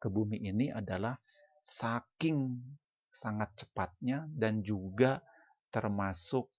ke 0.03 0.11
bumi 0.11 0.43
ini 0.43 0.75
adalah 0.75 1.15
saking 1.63 2.59
sangat 3.15 3.53
cepatnya 3.55 4.27
dan 4.33 4.65
juga 4.67 5.23
termasuk 5.71 6.51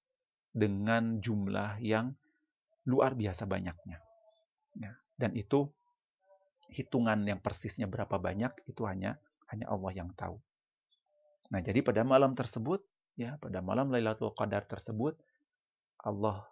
dengan 0.51 1.19
jumlah 1.19 1.80
yang 1.84 2.15
luar 2.86 3.15
biasa 3.17 3.47
banyaknya. 3.47 3.99
Ya, 4.77 4.95
dan 5.19 5.36
itu 5.36 5.67
hitungan 6.71 7.27
yang 7.27 7.43
persisnya 7.43 7.89
berapa 7.91 8.15
banyak 8.15 8.67
itu 8.71 8.88
hanya 8.88 9.19
hanya 9.51 9.67
Allah 9.67 9.91
yang 9.91 10.09
tahu. 10.15 10.39
Nah, 11.51 11.59
jadi 11.59 11.83
pada 11.83 12.07
malam 12.07 12.31
tersebut 12.31 12.79
ya, 13.19 13.35
pada 13.43 13.59
malam 13.59 13.91
Lailatul 13.91 14.31
Qadar 14.31 14.63
tersebut 14.63 15.19
Allah 16.01 16.47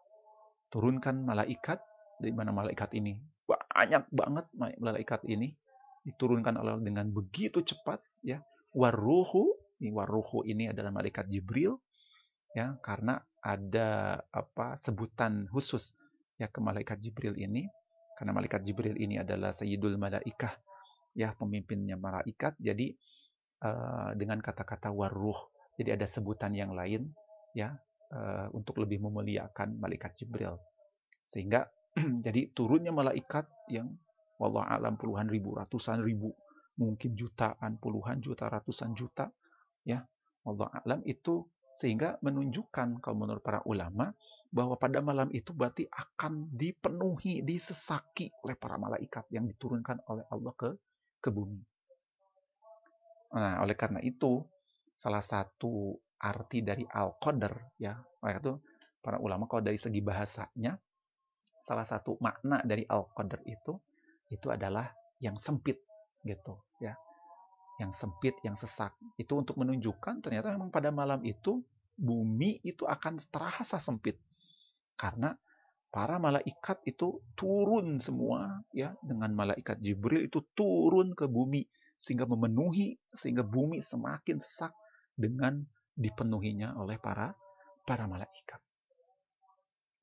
turunkan 0.70 1.24
malaikat. 1.24 1.80
Di 2.20 2.36
mana 2.36 2.52
malaikat 2.52 2.92
ini? 3.00 3.16
Banyak 3.48 4.12
banget 4.12 4.46
malaikat 4.60 5.24
ini 5.26 5.56
diturunkan 6.04 6.60
Allah 6.60 6.76
dengan 6.84 7.08
begitu 7.10 7.64
cepat 7.64 8.04
ya. 8.22 8.44
Waruhu 8.76 9.56
waruhu 9.80 10.44
ini 10.44 10.68
adalah 10.68 10.92
malaikat 10.92 11.32
Jibril 11.32 11.80
ya 12.52 12.76
karena 12.84 13.24
ada 13.40 14.20
apa 14.36 14.76
sebutan 14.84 15.48
khusus 15.48 15.96
ya 16.36 16.52
ke 16.52 16.60
malaikat 16.60 17.00
Jibril 17.00 17.40
ini. 17.40 17.72
Karena 18.20 18.36
malaikat 18.36 18.68
Jibril 18.68 19.00
ini 19.00 19.16
adalah 19.16 19.56
sayyidul 19.56 19.96
malaikah 19.96 20.52
ya 21.14 21.34
pemimpinnya 21.36 21.96
malaikat. 21.96 22.56
Jadi 22.60 22.94
uh, 23.64 24.12
dengan 24.18 24.40
kata-kata 24.44 24.92
waruh 24.94 25.38
jadi 25.80 25.96
ada 25.96 26.08
sebutan 26.10 26.52
yang 26.52 26.76
lain 26.76 27.08
ya 27.56 27.72
uh, 28.12 28.48
untuk 28.52 28.84
lebih 28.84 29.00
memuliakan 29.00 29.80
malaikat 29.80 30.20
Jibril. 30.20 30.60
Sehingga 31.24 31.70
jadi 32.26 32.52
turunnya 32.52 32.92
malaikat 32.92 33.48
yang 33.72 33.90
wallah 34.40 34.68
alam 34.72 34.96
puluhan 34.96 35.28
ribu 35.28 35.56
ratusan 35.60 36.00
ribu 36.00 36.32
mungkin 36.80 37.12
jutaan 37.20 37.76
puluhan 37.76 38.24
juta 38.24 38.48
ratusan 38.48 38.96
juta 38.96 39.28
ya 39.84 40.00
Allah 40.48 40.72
alam 40.80 41.04
itu 41.04 41.44
sehingga 41.76 42.18
menunjukkan 42.24 43.04
kalau 43.04 43.18
menurut 43.24 43.44
para 43.44 43.62
ulama 43.68 44.16
bahwa 44.50 44.80
pada 44.80 45.04
malam 45.04 45.30
itu 45.30 45.54
berarti 45.54 45.86
akan 45.92 46.50
dipenuhi 46.50 47.46
disesaki 47.46 48.34
oleh 48.42 48.56
para 48.58 48.80
malaikat 48.80 49.28
yang 49.30 49.46
diturunkan 49.46 50.02
oleh 50.10 50.26
Allah 50.32 50.54
ke 50.58 50.70
ke 51.20 51.30
bumi. 51.30 51.60
Nah, 53.36 53.62
oleh 53.62 53.78
karena 53.78 54.02
itu 54.02 54.42
salah 54.98 55.22
satu 55.22 55.96
arti 56.20 56.66
dari 56.66 56.84
al-qadar 56.84 57.78
ya, 57.80 57.96
mereka 58.20 58.40
itu 58.44 58.54
para 59.00 59.22
ulama 59.22 59.48
kalau 59.48 59.64
dari 59.64 59.80
segi 59.80 60.02
bahasanya 60.04 60.76
salah 61.64 61.86
satu 61.86 62.18
makna 62.20 62.60
dari 62.66 62.84
al-qadar 62.84 63.46
itu 63.46 63.78
itu 64.34 64.48
adalah 64.50 64.90
yang 65.22 65.38
sempit 65.38 65.80
gitu 66.26 66.58
ya 66.82 66.98
yang 67.80 67.96
sempit, 67.96 68.36
yang 68.44 68.60
sesak. 68.60 68.92
Itu 69.16 69.40
untuk 69.40 69.56
menunjukkan 69.56 70.20
ternyata 70.20 70.52
memang 70.52 70.70
pada 70.70 70.92
malam 70.92 71.24
itu 71.24 71.64
bumi 71.96 72.60
itu 72.62 72.84
akan 72.84 73.24
terasa 73.32 73.80
sempit. 73.80 74.20
Karena 75.00 75.32
para 75.90 76.22
malaikat 76.22 76.86
itu 76.86 77.22
turun 77.34 77.98
semua 77.98 78.62
ya 78.70 78.94
dengan 79.02 79.34
malaikat 79.34 79.82
Jibril 79.82 80.30
itu 80.30 80.46
turun 80.54 81.18
ke 81.18 81.26
bumi 81.26 81.66
sehingga 81.98 82.30
memenuhi 82.30 82.96
sehingga 83.10 83.42
bumi 83.42 83.82
semakin 83.82 84.38
sesak 84.40 84.72
dengan 85.18 85.60
dipenuhinya 85.98 86.78
oleh 86.80 86.96
para 87.02 87.34
para 87.84 88.06
malaikat. 88.06 88.62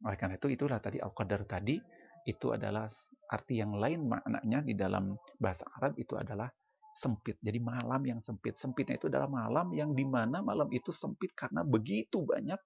Oleh 0.04 0.18
karena 0.18 0.36
itu 0.36 0.52
itulah 0.52 0.82
tadi 0.82 1.00
al-qadar 1.00 1.48
tadi 1.48 1.78
itu 2.26 2.52
adalah 2.52 2.90
arti 3.30 3.62
yang 3.62 3.78
lain 3.78 4.10
maknanya 4.10 4.60
di 4.66 4.74
dalam 4.74 5.14
bahasa 5.38 5.64
Arab 5.78 5.96
itu 5.96 6.18
adalah 6.18 6.50
sempit. 6.92 7.38
Jadi 7.40 7.62
malam 7.62 8.02
yang 8.02 8.20
sempit. 8.20 8.58
Sempitnya 8.58 8.98
itu 8.98 9.06
adalah 9.06 9.30
malam 9.30 9.70
yang 9.72 9.94
di 9.94 10.02
mana 10.04 10.42
malam 10.42 10.66
itu 10.74 10.90
sempit 10.90 11.32
karena 11.32 11.62
begitu 11.62 12.26
banyak 12.26 12.58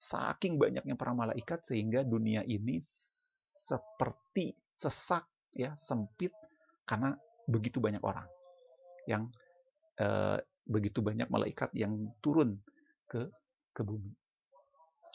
Saking 0.00 0.56
banyaknya 0.56 0.96
para 0.96 1.12
malaikat 1.12 1.60
sehingga 1.68 2.00
dunia 2.00 2.40
ini 2.48 2.80
seperti 3.68 4.56
sesak 4.72 5.28
ya, 5.52 5.76
sempit 5.76 6.32
karena 6.88 7.12
begitu 7.44 7.84
banyak 7.84 8.00
orang 8.00 8.24
yang 9.04 9.28
eh, 10.00 10.40
begitu 10.64 11.04
banyak 11.04 11.28
malaikat 11.28 11.68
yang 11.76 12.16
turun 12.24 12.56
ke 13.04 13.28
ke 13.76 13.82
bumi. 13.84 14.16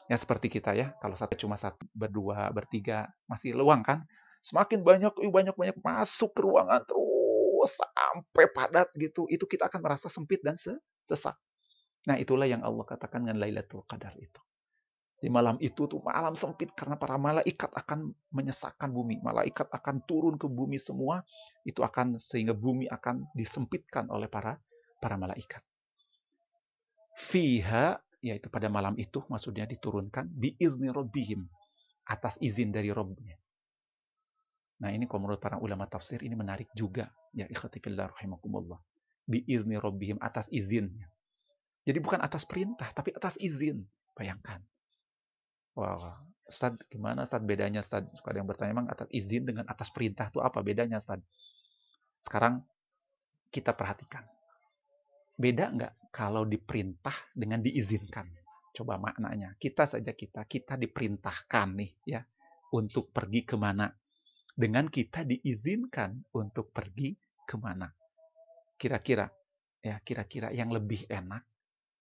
Ya 0.05 0.21
seperti 0.21 0.53
kita 0.53 0.77
ya, 0.77 0.93
kalau 1.01 1.17
satu 1.17 1.33
cuma 1.33 1.57
satu, 1.57 1.81
berdua, 1.97 2.53
bertiga, 2.53 3.09
masih 3.25 3.57
luang 3.57 3.81
kan? 3.81 4.05
Semakin 4.45 4.85
banyak, 4.85 5.09
banyak-banyak 5.17 5.81
masuk 5.81 6.29
ke 6.37 6.45
ruangan 6.45 6.85
terus 6.85 7.73
sampai 7.73 8.45
padat 8.53 8.93
gitu, 8.93 9.25
itu 9.25 9.49
kita 9.49 9.65
akan 9.65 9.81
merasa 9.81 10.05
sempit 10.05 10.45
dan 10.45 10.53
sesak. 11.01 11.33
Nah 12.05 12.21
itulah 12.21 12.45
yang 12.45 12.61
Allah 12.61 12.85
katakan 12.85 13.25
dengan 13.25 13.41
Lailatul 13.41 13.81
Qadar 13.89 14.13
itu. 14.21 14.37
Di 15.25 15.33
malam 15.33 15.57
itu 15.57 15.89
tuh 15.89 16.05
malam 16.05 16.37
sempit 16.37 16.69
karena 16.77 17.01
para 17.01 17.17
malaikat 17.17 17.73
akan 17.73 18.13
menyesakkan 18.29 18.93
bumi. 18.93 19.25
Malaikat 19.25 19.73
akan 19.73 20.05
turun 20.05 20.37
ke 20.37 20.45
bumi 20.45 20.77
semua. 20.77 21.25
Itu 21.65 21.81
akan 21.81 22.21
sehingga 22.21 22.53
bumi 22.53 22.85
akan 22.85 23.33
disempitkan 23.33 24.05
oleh 24.13 24.29
para 24.29 24.61
para 25.01 25.17
malaikat. 25.17 25.65
Fiha 27.17 27.97
yaitu 28.21 28.53
pada 28.53 28.69
malam 28.69 28.93
itu 29.01 29.25
maksudnya 29.25 29.65
diturunkan 29.65 30.29
biizni 30.29 30.93
rabbihim 30.93 31.49
atas 32.05 32.37
izin 32.37 32.69
dari 32.69 32.93
Robnya. 32.93 33.33
Nah 34.85 34.93
ini 34.93 35.09
kalau 35.09 35.25
menurut 35.25 35.41
para 35.41 35.57
ulama 35.57 35.89
tafsir 35.89 36.21
ini 36.21 36.37
menarik 36.37 36.69
juga 36.77 37.09
ya 37.33 37.49
ikhati 37.49 37.81
fillah 37.81 38.13
rahimakumullah. 38.13 38.77
Biizni 39.25 39.73
rabbihim 39.73 40.21
atas 40.21 40.45
izinnya. 40.53 41.09
Jadi 41.81 41.97
bukan 41.97 42.21
atas 42.21 42.45
perintah 42.45 42.93
tapi 42.93 43.09
atas 43.09 43.41
izin. 43.41 43.81
Bayangkan. 44.13 44.61
Wah, 45.75 46.23
Ustaz 46.47 46.79
gimana 46.87 47.27
Ustaz 47.27 47.43
bedanya 47.43 47.83
Ustaz? 47.83 48.07
Ada 48.23 48.37
yang 48.39 48.47
bertanya 48.47 48.71
memang 48.71 48.87
atas 48.87 49.11
izin 49.11 49.43
dengan 49.43 49.67
atas 49.67 49.91
perintah 49.91 50.31
itu 50.31 50.39
apa 50.39 50.63
bedanya 50.63 51.03
Ustaz? 51.03 51.19
Sekarang 52.21 52.63
kita 53.51 53.75
perhatikan. 53.75 54.23
Beda 55.35 55.67
nggak 55.67 56.15
kalau 56.15 56.47
diperintah 56.47 57.35
dengan 57.35 57.59
diizinkan? 57.59 58.31
Coba 58.71 58.95
maknanya. 58.95 59.55
Kita 59.59 59.83
saja 59.83 60.15
kita, 60.15 60.47
kita 60.47 60.79
diperintahkan 60.79 61.67
nih 61.75 61.91
ya 62.07 62.21
untuk 62.71 63.11
pergi 63.11 63.43
ke 63.43 63.55
mana. 63.59 63.91
Dengan 64.55 64.87
kita 64.87 65.27
diizinkan 65.27 66.31
untuk 66.39 66.71
pergi 66.71 67.11
ke 67.43 67.55
mana. 67.59 67.91
Kira-kira 68.79 69.27
ya 69.83 69.99
kira-kira 69.99 70.55
yang 70.55 70.71
lebih 70.71 71.03
enak 71.11 71.43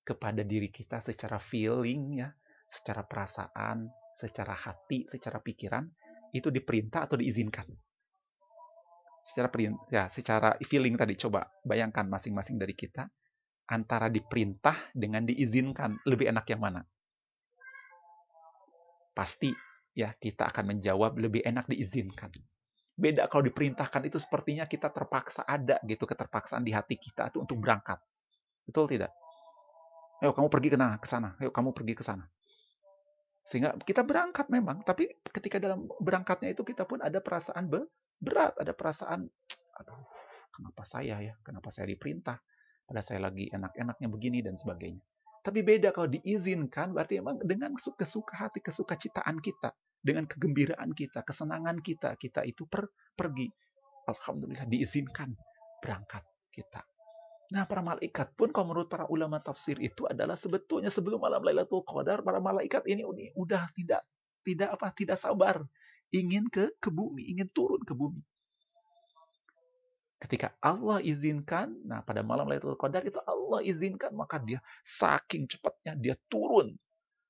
kepada 0.07 0.47
diri 0.47 0.71
kita 0.71 1.03
secara 1.03 1.43
feeling 1.43 2.23
ya, 2.23 2.31
secara 2.64 3.05
perasaan, 3.05 3.87
secara 4.16 4.57
hati, 4.57 5.07
secara 5.07 5.38
pikiran 5.38 5.85
itu 6.35 6.50
diperintah 6.50 7.07
atau 7.07 7.20
diizinkan 7.20 7.68
secara 9.24 9.48
ya 9.88 10.12
secara 10.12 10.53
feeling 10.61 11.00
tadi 11.00 11.16
coba 11.16 11.48
bayangkan 11.64 12.05
masing-masing 12.05 12.61
dari 12.61 12.77
kita 12.77 13.09
antara 13.64 14.12
diperintah 14.12 14.92
dengan 14.92 15.24
diizinkan 15.24 16.05
lebih 16.05 16.29
enak 16.29 16.44
yang 16.53 16.61
mana? 16.61 16.85
Pasti 19.16 19.48
ya 19.96 20.12
kita 20.12 20.53
akan 20.53 20.77
menjawab 20.77 21.16
lebih 21.16 21.40
enak 21.40 21.64
diizinkan. 21.72 22.29
Beda 22.94 23.24
kalau 23.33 23.48
diperintahkan 23.48 24.05
itu 24.12 24.20
sepertinya 24.20 24.68
kita 24.68 24.92
terpaksa 24.92 25.48
ada 25.48 25.81
gitu 25.88 26.05
keterpaksaan 26.05 26.61
di 26.61 26.77
hati 26.77 27.00
kita 27.00 27.33
itu 27.33 27.40
untuk 27.40 27.57
berangkat. 27.64 27.96
Betul 28.68 28.92
tidak? 28.92 29.16
Ayo 30.20 30.37
kamu 30.37 30.53
pergi 30.53 30.68
ke 30.77 31.09
sana. 31.09 31.33
Ayo 31.40 31.48
kamu 31.48 31.72
pergi 31.72 31.96
ke 31.96 32.05
sana. 32.05 32.29
Sehingga 33.44 33.76
kita 33.76 34.02
berangkat 34.02 34.48
memang, 34.48 34.80
tapi 34.83 35.09
ketika 35.28 35.61
dalam 35.61 35.85
berangkatnya 36.00 36.52
itu 36.57 36.64
kita 36.64 36.88
pun 36.88 37.04
ada 37.04 37.20
perasaan 37.20 37.68
berat, 38.18 38.57
ada 38.57 38.72
perasaan 38.72 39.28
aduh, 39.74 40.00
kenapa 40.48 40.83
saya 40.88 41.20
ya? 41.20 41.35
Kenapa 41.44 41.68
saya 41.68 41.92
diperintah? 41.92 42.40
pada 42.85 43.00
saya 43.00 43.20
lagi 43.24 43.48
enak-enaknya 43.48 44.09
begini 44.12 44.38
dan 44.44 44.61
sebagainya. 44.61 45.00
Tapi 45.44 45.61
beda 45.61 45.92
kalau 45.92 46.09
diizinkan 46.09 46.96
berarti 46.96 47.20
memang 47.20 47.37
dengan 47.44 47.76
kesuka 47.76 48.33
hati, 48.33 48.64
kesuka 48.64 48.96
citaan 48.96 49.40
kita, 49.44 49.76
dengan 50.00 50.24
kegembiraan 50.24 50.96
kita, 50.96 51.20
kesenangan 51.20 51.85
kita, 51.85 52.16
kita 52.16 52.44
itu 52.48 52.64
per, 52.64 52.88
pergi. 53.12 53.48
Alhamdulillah 54.09 54.68
diizinkan 54.68 55.37
berangkat 55.80 56.24
kita. 56.48 56.80
Nah, 57.55 57.71
para 57.71 57.87
malaikat 57.87 58.35
pun 58.35 58.51
kalau 58.51 58.75
menurut 58.75 58.90
para 58.90 59.07
ulama 59.07 59.38
tafsir 59.38 59.79
itu 59.79 60.03
adalah 60.11 60.35
sebetulnya 60.35 60.90
sebelum 60.90 61.23
malam 61.23 61.38
Lailatul 61.38 61.87
Qadar 61.87 62.27
para 62.27 62.43
malaikat 62.43 62.83
ini 62.90 63.07
udah 63.38 63.71
tidak 63.71 64.03
tidak 64.43 64.75
apa 64.75 64.90
tidak 64.90 65.14
sabar 65.23 65.62
ingin 66.11 66.51
ke 66.51 66.75
ke 66.83 66.90
bumi, 66.90 67.31
ingin 67.31 67.47
turun 67.55 67.79
ke 67.87 67.95
bumi. 67.95 68.19
Ketika 70.19 70.51
Allah 70.59 70.99
izinkan, 70.99 71.79
nah 71.87 72.03
pada 72.03 72.27
malam 72.27 72.51
Lailatul 72.51 72.75
Qadar 72.75 73.07
itu 73.07 73.23
Allah 73.23 73.62
izinkan, 73.62 74.11
maka 74.19 74.43
dia 74.43 74.59
saking 74.83 75.47
cepatnya 75.47 75.95
dia 75.95 76.19
turun. 76.27 76.75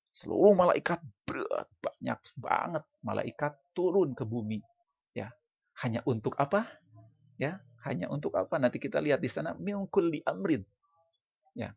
Seluruh 0.08 0.56
malaikat 0.56 1.04
berat, 1.28 1.68
banyak 1.84 2.18
banget 2.40 2.84
malaikat 3.04 3.52
turun 3.76 4.16
ke 4.16 4.24
bumi. 4.24 4.64
Ya, 5.12 5.36
hanya 5.84 6.00
untuk 6.08 6.32
apa? 6.40 6.64
Ya, 7.36 7.60
hanya 7.84 8.08
untuk 8.08 8.34
apa? 8.36 8.56
Nanti 8.56 8.80
kita 8.80 8.98
lihat 9.00 9.20
di 9.20 9.28
sana 9.28 9.52
mingkul 9.56 10.08
di 10.10 10.20
amrin. 10.24 10.64
Ya. 11.52 11.76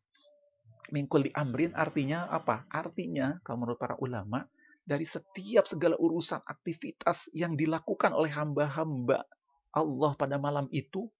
Mingkul 0.90 1.28
di 1.28 1.32
amrin 1.36 1.76
artinya 1.76 2.32
apa? 2.32 2.64
Artinya 2.72 3.44
kalau 3.44 3.64
menurut 3.64 3.80
para 3.80 4.00
ulama 4.00 4.48
dari 4.88 5.04
setiap 5.04 5.68
segala 5.68 6.00
urusan 6.00 6.40
aktivitas 6.48 7.28
yang 7.36 7.60
dilakukan 7.60 8.16
oleh 8.16 8.32
hamba-hamba 8.32 9.28
Allah 9.76 10.12
pada 10.16 10.40
malam 10.40 10.72
itu 10.72 11.12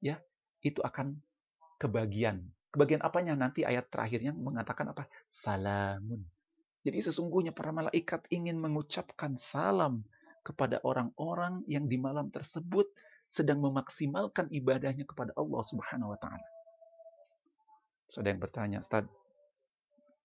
ya 0.00 0.16
itu 0.64 0.80
akan 0.80 1.20
kebagian. 1.76 2.40
Kebagian 2.72 3.04
apanya 3.04 3.36
nanti 3.36 3.66
ayat 3.66 3.92
terakhirnya 3.92 4.32
mengatakan 4.32 4.96
apa? 4.96 5.04
Salamun. 5.28 6.24
Jadi 6.80 6.98
sesungguhnya 7.04 7.52
para 7.52 7.76
malaikat 7.76 8.24
ingin 8.32 8.56
mengucapkan 8.56 9.36
salam 9.36 10.00
kepada 10.40 10.80
orang-orang 10.80 11.60
yang 11.68 11.84
di 11.84 12.00
malam 12.00 12.32
tersebut 12.32 12.88
sedang 13.30 13.62
memaksimalkan 13.62 14.50
ibadahnya 14.50 15.06
kepada 15.06 15.30
Allah 15.38 15.62
Subhanahu 15.62 16.12
wa 16.12 16.18
taala. 16.18 16.48
Ada 18.10 18.26
yang 18.26 18.42
bertanya, 18.42 18.78
Ustaz, 18.82 19.06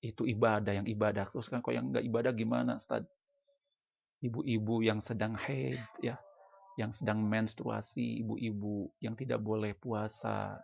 itu 0.01 0.25
ibadah 0.25 0.73
yang 0.73 0.89
ibadah 0.89 1.29
terus 1.29 1.53
kan 1.53 1.61
kok 1.61 1.69
yang 1.69 1.93
nggak 1.93 2.01
ibadah 2.01 2.33
gimana, 2.33 2.81
Ustaz? 2.81 3.05
Ibu-ibu 4.25 4.81
yang 4.81 5.05
sedang 5.05 5.37
haid 5.37 5.77
ya, 6.01 6.17
yang 6.81 6.89
sedang 6.89 7.21
menstruasi, 7.21 8.25
ibu-ibu 8.25 8.89
yang 9.05 9.13
tidak 9.13 9.37
boleh 9.37 9.77
puasa, 9.77 10.57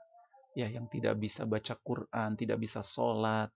ya 0.57 0.65
yang 0.65 0.89
tidak 0.89 1.21
bisa 1.21 1.45
baca 1.45 1.77
Quran, 1.77 2.33
tidak 2.41 2.57
bisa 2.57 2.81
sholat, 2.81 3.53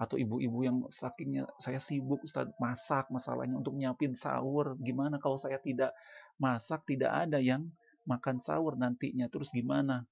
atau 0.00 0.16
ibu-ibu 0.16 0.64
yang 0.64 0.76
sakitnya 0.88 1.44
saya 1.60 1.76
sibuk 1.76 2.24
Ustaz 2.24 2.48
masak 2.56 3.10
masalahnya 3.12 3.58
untuk 3.58 3.74
nyiapin 3.74 4.14
sahur, 4.14 4.78
gimana 4.80 5.18
kalau 5.18 5.36
saya 5.36 5.58
tidak 5.58 5.92
masak, 6.40 6.86
tidak 6.86 7.10
ada 7.10 7.36
yang 7.36 7.68
makan 8.08 8.40
sahur 8.40 8.76
nantinya, 8.76 9.26
terus 9.32 9.52
gimana? 9.52 10.04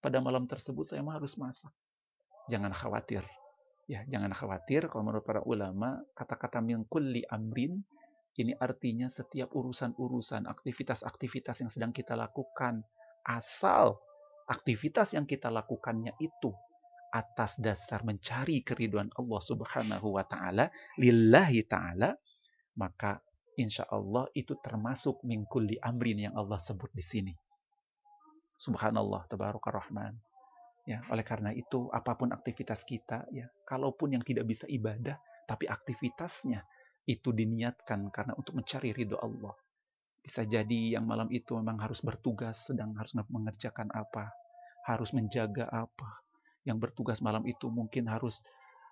Pada 0.00 0.18
malam 0.24 0.48
tersebut 0.48 0.84
saya 0.84 1.04
harus 1.04 1.36
masak. 1.36 1.72
Jangan 2.48 2.72
khawatir. 2.72 3.22
Ya, 3.90 4.06
jangan 4.06 4.32
khawatir 4.32 4.86
kalau 4.86 5.10
menurut 5.10 5.26
para 5.26 5.42
ulama 5.42 5.98
kata-kata 6.14 6.62
min 6.62 6.86
kulli 6.86 7.26
amrin 7.26 7.82
ini 8.40 8.56
artinya 8.56 9.10
setiap 9.10 9.52
urusan-urusan, 9.52 10.48
aktivitas-aktivitas 10.48 11.60
yang 11.60 11.70
sedang 11.70 11.92
kita 11.92 12.16
lakukan, 12.16 12.80
asal 13.26 14.00
aktivitas 14.48 15.12
yang 15.12 15.28
kita 15.28 15.52
lakukannya 15.52 16.16
itu 16.22 16.54
atas 17.10 17.58
dasar 17.58 18.06
mencari 18.06 18.62
keriduan 18.62 19.10
Allah 19.18 19.42
Subhanahu 19.42 20.16
wa 20.16 20.24
taala, 20.24 20.70
lillahi 20.96 21.66
taala, 21.66 22.14
maka 22.78 23.18
insya 23.58 23.88
Allah 23.90 24.28
itu 24.36 24.54
termasuk 24.60 25.22
mingkul 25.26 25.66
di 25.66 25.80
amrin 25.80 26.30
yang 26.30 26.34
Allah 26.38 26.60
sebut 26.60 26.92
di 26.94 27.02
sini. 27.02 27.34
Subhanallah, 28.60 29.24
tabaraka 29.26 29.72
rahman. 29.72 30.14
Ya, 30.84 31.00
oleh 31.08 31.24
karena 31.24 31.54
itu 31.54 31.88
apa 31.92 32.16
pun 32.16 32.32
aktivitas 32.32 32.84
kita 32.84 33.24
ya, 33.32 33.48
kalaupun 33.68 34.16
yang 34.16 34.24
tidak 34.24 34.48
bisa 34.48 34.64
ibadah 34.68 35.16
tapi 35.44 35.66
aktivitasnya 35.66 36.62
itu 37.08 37.34
diniatkan 37.34 38.12
karena 38.14 38.38
untuk 38.38 38.54
mencari 38.54 38.94
ridho 38.94 39.18
Allah. 39.18 39.54
Bisa 40.20 40.44
jadi 40.44 40.94
yang 40.94 41.08
malam 41.08 41.32
itu 41.32 41.56
memang 41.56 41.80
harus 41.80 42.04
bertugas, 42.04 42.68
sedang 42.68 42.92
harus 42.94 43.16
mengerjakan 43.16 43.88
apa, 43.90 44.30
harus 44.84 45.10
menjaga 45.16 45.66
apa. 45.72 46.22
Yang 46.62 46.78
bertugas 46.86 47.18
malam 47.24 47.42
itu 47.48 47.72
mungkin 47.72 48.06
harus 48.06 48.44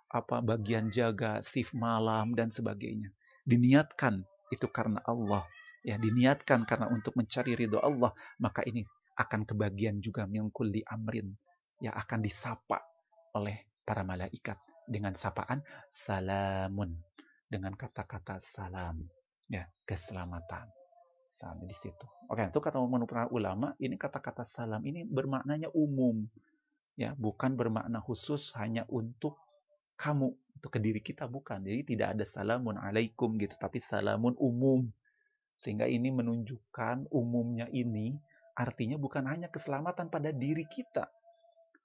apa 0.09 0.41
bagian 0.41 0.89
jaga 0.89 1.45
shift 1.45 1.77
malam 1.77 2.33
dan 2.33 2.49
sebagainya. 2.49 3.13
Diniatkan 3.45 4.25
itu 4.53 4.67
karena 4.69 5.01
Allah, 5.05 5.45
ya 5.85 5.97
diniatkan 5.97 6.65
karena 6.69 6.89
untuk 6.91 7.15
mencari 7.15 7.55
ridho 7.55 7.81
Allah, 7.81 8.13
maka 8.41 8.65
ini 8.65 8.85
akan 9.19 9.43
kebagian 9.43 9.99
juga 9.99 10.25
mingkul 10.31 10.71
di 10.71 10.81
amrin. 10.87 11.35
Yang 11.79 11.95
akan 11.95 12.19
disapa 12.23 12.79
oleh 13.39 13.71
para 13.87 14.03
malaikat. 14.03 14.59
Dengan 14.89 15.15
sapaan? 15.15 15.63
Salamun. 15.93 16.97
Dengan 17.49 17.73
kata-kata 17.73 18.41
salam, 18.41 19.09
ya, 19.49 19.65
keselamatan. 19.89 20.69
Salam 21.29 21.65
di 21.65 21.77
situ. 21.77 22.05
Oke, 22.29 22.45
itu 22.45 22.61
kata 22.61 22.77
para 23.09 23.29
ulama, 23.33 23.73
ini 23.81 23.97
kata-kata 23.97 24.45
salam 24.45 24.85
ini 24.85 25.05
bermaknanya 25.09 25.73
umum. 25.73 26.29
Ya, 26.99 27.15
bukan 27.17 27.57
bermakna 27.57 28.05
khusus 28.05 28.53
hanya 28.59 28.85
untuk 28.91 29.39
kamu, 29.97 30.35
untuk 30.59 30.75
ke 30.75 30.83
diri 30.83 30.99
kita 30.99 31.31
bukan. 31.31 31.63
Jadi 31.63 31.95
tidak 31.95 32.19
ada 32.19 32.25
salamun 32.27 32.75
alaikum 32.75 33.39
gitu, 33.39 33.55
tapi 33.55 33.79
salamun 33.79 34.35
umum. 34.43 34.91
Sehingga 35.55 35.87
ini 35.87 36.11
menunjukkan 36.11 37.15
umumnya 37.15 37.71
ini 37.71 38.19
artinya 38.59 38.99
bukan 38.99 39.23
hanya 39.31 39.47
keselamatan 39.47 40.11
pada 40.11 40.35
diri 40.35 40.67
kita, 40.67 41.07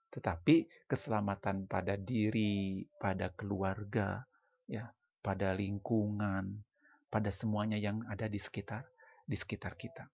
tetapi 0.09 0.89
keselamatan 0.89 1.69
pada 1.69 1.93
diri, 1.93 2.82
pada 2.97 3.30
keluarga, 3.30 4.26
ya, 4.65 4.89
pada 5.21 5.53
lingkungan, 5.53 6.65
pada 7.13 7.30
semuanya 7.30 7.78
yang 7.78 8.01
ada 8.09 8.26
di 8.26 8.41
sekitar 8.41 8.89
di 9.30 9.38
sekitar 9.38 9.78
kita. 9.78 10.09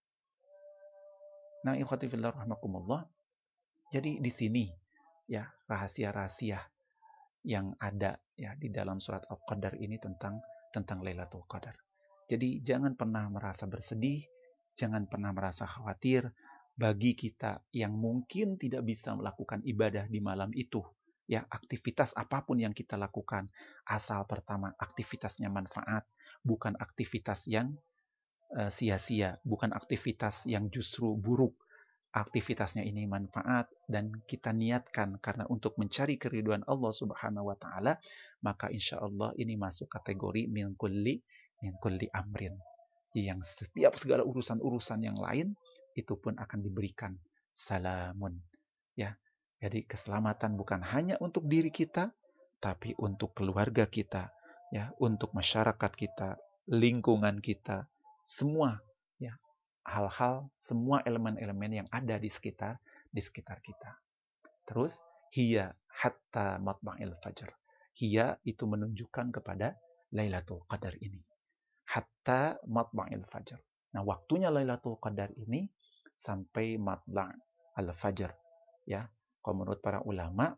Nah, 1.63 1.79
ikhwati 1.79 2.11
fillah 2.11 2.35
rahmakumullah. 2.35 3.07
Jadi 3.89 4.19
di 4.19 4.31
sini 4.31 4.67
ya 5.25 5.47
rahasia-rahasia 5.65 6.61
yang 7.43 7.75
ada 7.79 8.19
ya 8.35 8.55
di 8.55 8.71
dalam 8.71 8.99
surat 8.99 9.23
Al-Qadar 9.27 9.79
ini 9.79 9.95
tentang 9.99 10.39
tentang 10.71 11.01
Lailatul 11.01 11.43
Qadar. 11.49 11.75
Jadi 12.29 12.61
jangan 12.61 12.93
pernah 12.93 13.25
merasa 13.25 13.65
bersedih, 13.65 14.21
jangan 14.77 15.09
pernah 15.09 15.33
merasa 15.33 15.65
khawatir, 15.65 16.29
bagi 16.79 17.17
kita 17.17 17.59
yang 17.75 17.97
mungkin 17.97 18.55
tidak 18.55 18.85
bisa 18.87 19.11
melakukan 19.17 19.65
ibadah 19.65 20.05
di 20.07 20.23
malam 20.23 20.53
itu, 20.55 20.79
ya 21.27 21.43
aktivitas 21.43 22.15
apa 22.15 22.47
pun 22.47 22.61
yang 22.61 22.71
kita 22.71 22.95
lakukan, 22.95 23.51
asal 23.83 24.23
pertama 24.29 24.71
aktivitasnya 24.79 25.51
manfaat, 25.51 26.07
bukan 26.45 26.79
aktivitas 26.79 27.45
yang 27.51 27.75
eh, 28.55 28.71
sia-sia, 28.71 29.35
uh, 29.35 29.41
bukan 29.43 29.75
aktivitas 29.75 30.47
yang 30.47 30.71
justru 30.71 31.13
buruk. 31.19 31.53
Aktivitasnya 32.09 32.81
ini 32.81 33.05
manfaat 33.05 33.69
dan 33.85 34.09
kita 34.25 34.49
niatkan 34.49 35.21
karena 35.21 35.45
untuk 35.45 35.77
mencari 35.77 36.17
keriduan 36.17 36.65
Allah 36.65 36.89
Subhanahu 36.89 37.53
wa 37.53 37.57
taala, 37.57 38.01
maka 38.41 38.73
insya 38.73 38.97
Allah 38.97 39.29
ini 39.37 39.53
masuk 39.53 39.85
kategori 39.85 40.49
min 40.49 40.73
kulli 40.73 41.21
min 41.61 41.77
kulli 41.77 42.09
amrin. 42.09 42.57
Yang 43.13 43.61
setiap 43.61 43.93
segala 44.01 44.25
urusan-urusan 44.25 45.05
yang 45.05 45.21
lain 45.21 45.53
itu 45.93 46.17
pun 46.17 46.33
akan 46.33 46.59
diberikan 46.65 47.13
salamun. 47.53 48.41
Ya. 48.97 49.13
Jadi 49.59 49.83
keselamatan 49.85 50.55
bukan 50.55 50.79
hanya 50.81 51.19
untuk 51.19 51.45
diri 51.45 51.67
kita, 51.69 52.15
tapi 52.63 52.95
untuk 52.95 53.35
keluarga 53.35 53.85
kita, 53.85 54.31
ya, 54.71 54.95
untuk 55.03 55.35
masyarakat 55.35 55.91
kita, 55.93 56.39
lingkungan 56.71 57.43
kita, 57.43 57.91
semua 58.23 58.79
hal-hal, 59.89 60.53
semua 60.61 61.01
elemen-elemen 61.01 61.83
yang 61.83 61.87
ada 61.89 62.21
di 62.21 62.29
sekitar 62.29 62.77
di 63.09 63.21
sekitar 63.21 63.57
kita. 63.65 63.97
Terus 64.69 65.01
hiya 65.33 65.73
hatta 65.89 66.61
matba'il 66.61 67.17
fajr. 67.17 67.49
Hiya 67.97 68.37
itu 68.45 68.63
menunjukkan 68.69 69.33
kepada 69.41 69.75
Lailatul 70.13 70.63
Qadar 70.69 70.93
ini. 71.01 71.19
Hatta 71.89 72.61
matba'il 72.69 73.25
fajr. 73.25 73.59
Nah, 73.97 74.05
waktunya 74.05 74.53
Lailatul 74.53 75.01
Qadar 75.01 75.33
ini 75.33 75.65
sampai 76.13 76.77
matla 76.77 77.33
al-fajr. 77.73 78.29
Ya, 78.85 79.09
kalau 79.41 79.65
menurut 79.65 79.81
para 79.81 80.05
ulama 80.05 80.53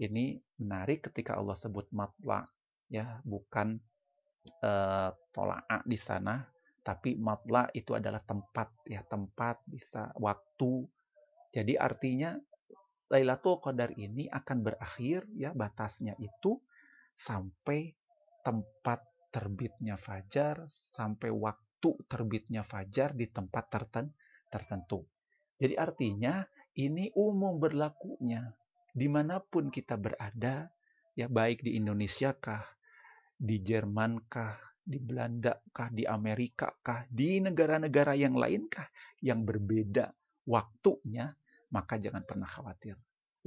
ini 0.00 0.42
menarik 0.58 1.06
ketika 1.10 1.38
Allah 1.38 1.54
sebut 1.54 1.86
matla 1.94 2.50
ya, 2.90 3.22
bukan 3.22 3.78
uh, 4.62 5.14
tola'a 5.30 5.86
di 5.86 5.98
sana, 5.98 6.42
tapi 6.84 7.16
matla 7.16 7.72
itu 7.72 7.96
adalah 7.96 8.20
tempat 8.20 8.68
ya, 8.84 9.00
tempat 9.08 9.64
bisa 9.64 10.12
waktu. 10.20 10.84
Jadi 11.50 11.80
artinya 11.80 12.36
Lailatul 13.08 13.58
Qadar 13.58 13.96
ini 13.96 14.28
akan 14.28 14.58
berakhir 14.60 15.24
ya 15.34 15.56
batasnya 15.56 16.14
itu 16.20 16.60
sampai 17.14 17.94
tempat 18.44 19.00
terbitnya 19.32 19.96
fajar 19.96 20.68
sampai 20.70 21.32
waktu 21.32 21.90
terbitnya 22.06 22.62
fajar 22.62 23.16
di 23.16 23.26
tempat 23.32 23.64
tertentu 23.72 24.14
tertentu. 24.54 25.02
Jadi 25.58 25.74
artinya 25.74 26.46
ini 26.78 27.10
umum 27.18 27.58
berlakunya 27.58 28.54
di 28.94 29.10
mana 29.10 29.42
pun 29.42 29.74
kita 29.74 29.98
berada, 29.98 30.70
ya 31.18 31.26
baik 31.26 31.66
di 31.66 31.74
Indonesia 31.74 32.30
kah, 32.38 32.62
di 33.34 33.58
Jerman 33.58 34.22
kah, 34.30 34.54
di 34.84 35.00
Belanda 35.00 35.56
kah, 35.72 35.88
di 35.88 36.04
Amerika 36.04 36.68
kah, 36.84 37.08
di 37.08 37.40
negara-negara 37.40 38.12
yang 38.12 38.36
lain 38.36 38.68
kah 38.68 38.84
yang 39.24 39.42
berbeda 39.42 40.12
waktunya, 40.44 41.32
maka 41.72 41.96
jangan 41.96 42.22
pernah 42.28 42.46
khawatir. 42.46 42.94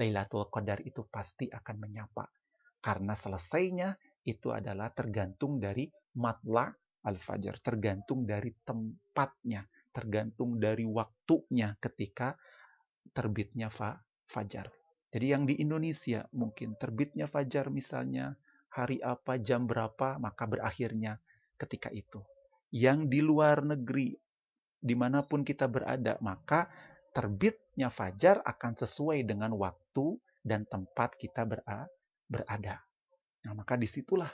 Lailatul 0.02 0.50
Qadar 0.50 0.82
itu 0.82 1.06
pasti 1.06 1.46
akan 1.46 1.76
menyapa. 1.78 2.26
Karena 2.82 3.14
selesainya 3.14 3.94
itu 4.26 4.50
adalah 4.50 4.90
tergantung 4.94 5.62
dari 5.62 5.90
matla 6.18 6.70
al-fajr, 7.06 7.62
tergantung 7.62 8.26
dari 8.26 8.52
tempatnya, 8.66 9.66
tergantung 9.94 10.58
dari 10.58 10.84
waktunya 10.84 11.78
ketika 11.78 12.34
terbitnya 13.14 13.70
fa 13.70 13.98
fajar. 14.28 14.70
Jadi 15.08 15.26
yang 15.32 15.48
di 15.48 15.56
Indonesia 15.64 16.28
mungkin 16.36 16.76
terbitnya 16.76 17.26
fajar 17.32 17.72
misalnya 17.72 18.36
hari 18.68 19.00
apa, 19.00 19.40
jam 19.40 19.66
berapa, 19.66 20.20
maka 20.20 20.44
berakhirnya 20.46 21.18
ketika 21.58 21.89
itu. 21.91 22.22
Yang 22.72 22.99
di 23.12 23.20
luar 23.26 23.66
negeri, 23.66 24.14
di 24.78 24.95
mana 24.95 25.26
pun 25.26 25.41
kita 25.41 25.66
berada, 25.66 26.16
maka 26.22 26.70
terbitnya 27.12 27.89
fajar 27.89 28.45
akan 28.45 28.78
sesuai 28.78 29.26
dengan 29.26 29.58
waktu 29.58 30.22
dan 30.45 30.64
tempat 30.70 31.18
kita 31.18 31.43
berada. 32.30 32.78
Nah, 33.43 33.53
maka 33.58 33.74
di 33.76 33.89
situlah 33.89 34.30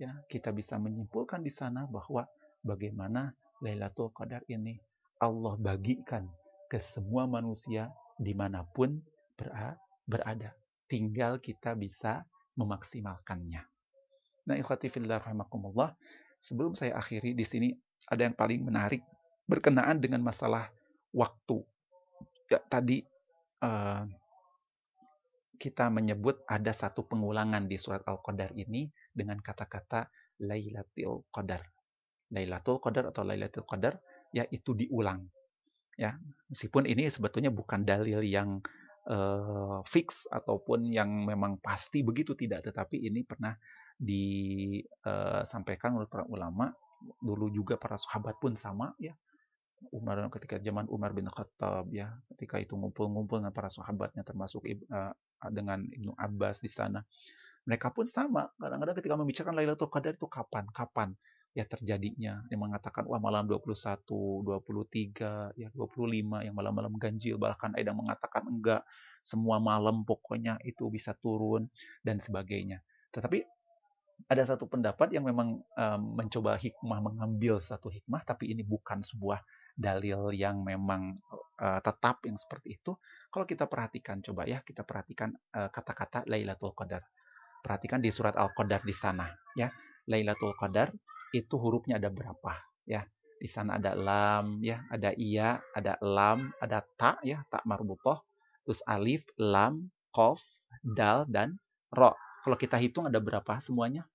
ya 0.00 0.10
kita 0.26 0.50
bisa 0.50 0.80
menyimpulkan 0.80 1.44
di 1.44 1.52
sana 1.52 1.84
bahwa 1.86 2.24
bagaimana 2.64 3.30
Lailatul 3.62 4.10
Qadar 4.10 4.42
ini 4.50 4.74
Allah 5.22 5.54
bagikan 5.60 6.26
ke 6.66 6.82
semua 6.82 7.28
manusia 7.30 7.92
di 8.18 8.34
mana 8.34 8.66
pun 8.66 8.98
berada. 10.06 10.50
Tinggal 10.90 11.38
kita 11.38 11.78
bisa 11.78 12.26
memaksimalkannya. 12.58 13.62
Nah, 14.42 14.56
ikhwati 14.58 14.90
fillah 14.90 15.22
rahimakumullah, 15.22 15.94
sebelum 16.42 16.74
saya 16.74 16.98
akhiri 16.98 17.38
di 17.38 17.46
sini 17.46 17.68
ada 18.10 18.26
yang 18.26 18.34
paling 18.34 18.66
menarik 18.66 19.06
berkenaan 19.46 20.02
dengan 20.02 20.26
masalah 20.26 20.66
waktu. 21.14 21.62
Ya, 22.50 22.58
tadi 22.66 23.06
uh, 23.62 24.02
kita 25.62 25.86
menyebut 25.94 26.42
ada 26.50 26.74
satu 26.74 27.06
pengulangan 27.06 27.70
di 27.70 27.78
surat 27.78 28.02
Al-Qadar 28.02 28.50
ini 28.58 28.90
dengan 29.14 29.38
kata-kata 29.38 30.10
Lailatul 30.42 31.22
Qadar. 31.30 31.62
Lailatul 32.34 32.82
Qadar 32.82 33.14
atau 33.14 33.22
Lailatul 33.22 33.62
Qadar 33.62 34.02
ya 34.34 34.42
itu 34.50 34.74
diulang. 34.74 35.22
Ya, 35.94 36.18
meskipun 36.50 36.90
ini 36.90 37.06
sebetulnya 37.06 37.54
bukan 37.54 37.86
dalil 37.86 38.24
yang 38.26 38.58
uh, 39.06 39.84
fix 39.86 40.26
ataupun 40.26 40.90
yang 40.90 41.28
memang 41.28 41.60
pasti 41.62 42.02
begitu 42.02 42.34
tidak, 42.34 42.66
tetapi 42.66 42.98
ini 42.98 43.22
pernah 43.22 43.54
disampaikan 43.98 45.92
eh, 45.94 45.98
oleh 46.02 46.08
para 46.08 46.24
ulama. 46.28 46.72
Dulu 47.18 47.50
juga 47.50 47.74
para 47.76 47.98
sahabat 47.98 48.38
pun 48.38 48.54
sama 48.54 48.94
ya. 48.96 49.12
Umar 49.90 50.22
ketika 50.30 50.62
zaman 50.62 50.86
Umar 50.86 51.10
bin 51.10 51.26
Khattab 51.26 51.90
ya 51.90 52.14
ketika 52.30 52.62
itu 52.62 52.78
ngumpul-ngumpul 52.78 53.42
dengan 53.42 53.50
para 53.50 53.66
sahabatnya 53.66 54.22
termasuk 54.22 54.62
dengan 55.50 55.82
Ibnu 55.82 56.14
Abbas 56.14 56.62
di 56.62 56.70
sana 56.70 57.02
mereka 57.66 57.94
pun 57.94 58.06
sama. 58.06 58.50
Kadang-kadang 58.58 58.96
ketika 58.98 59.14
membicarakan 59.14 59.54
Lailatul 59.54 59.90
Qadar 59.90 60.14
itu 60.18 60.26
kapan 60.26 60.66
kapan 60.74 61.14
ya 61.54 61.62
terjadinya. 61.68 62.42
Yang 62.50 62.60
mengatakan 62.60 63.06
wah 63.06 63.22
malam 63.22 63.46
21, 63.46 64.02
23, 64.42 65.54
ya 65.54 65.68
25 65.70 66.42
yang 66.42 66.54
malam-malam 66.56 66.94
ganjil. 66.98 67.38
Bahkan 67.38 67.78
ada 67.78 67.86
yang 67.86 67.98
mengatakan 67.98 68.42
enggak 68.50 68.82
semua 69.22 69.62
malam 69.62 70.02
pokoknya 70.02 70.58
itu 70.66 70.90
bisa 70.90 71.14
turun 71.14 71.70
dan 72.02 72.18
sebagainya. 72.18 72.82
Tetapi 73.14 73.46
ada 74.28 74.42
satu 74.46 74.68
pendapat 74.70 75.14
yang 75.14 75.26
memang 75.26 75.62
um, 75.62 76.00
mencoba 76.18 76.58
hikmah 76.58 77.00
mengambil 77.02 77.58
satu 77.62 77.88
hikmah 77.90 78.22
tapi 78.22 78.50
ini 78.52 78.62
bukan 78.62 79.02
sebuah 79.02 79.42
dalil 79.72 80.30
yang 80.36 80.60
memang 80.62 81.16
uh, 81.62 81.80
tetap 81.80 82.22
yang 82.28 82.36
seperti 82.36 82.76
itu. 82.78 82.94
Kalau 83.32 83.48
kita 83.48 83.64
perhatikan 83.66 84.20
coba 84.20 84.44
ya, 84.44 84.60
kita 84.60 84.84
perhatikan 84.84 85.32
kata-kata 85.50 86.22
uh, 86.22 86.28
Lailatul 86.28 86.76
Qadar. 86.76 87.00
Perhatikan 87.62 88.02
di 88.02 88.10
surat 88.12 88.36
Al-Qadar 88.36 88.82
di 88.84 88.92
sana 88.92 89.30
ya. 89.56 89.70
Lailatul 90.10 90.52
Qadar 90.58 90.90
itu 91.32 91.56
hurufnya 91.56 91.96
ada 91.96 92.12
berapa 92.12 92.52
ya 92.84 93.06
di 93.42 93.48
sana 93.50 93.80
ada 93.80 93.98
lam 93.98 94.62
ya 94.62 94.86
ada 94.86 95.10
iya 95.18 95.58
ada 95.74 95.98
lam 95.98 96.54
ada 96.62 96.84
ta 96.94 97.18
ya 97.26 97.42
tak 97.50 97.66
marbutoh 97.66 98.22
terus 98.62 98.84
alif 98.86 99.26
lam 99.34 99.90
kof 100.14 100.38
dal 100.84 101.26
dan 101.26 101.58
ro 101.90 102.14
kalau 102.46 102.54
kita 102.54 102.78
hitung 102.78 103.08
ada 103.08 103.18
berapa 103.18 103.58
semuanya 103.58 104.06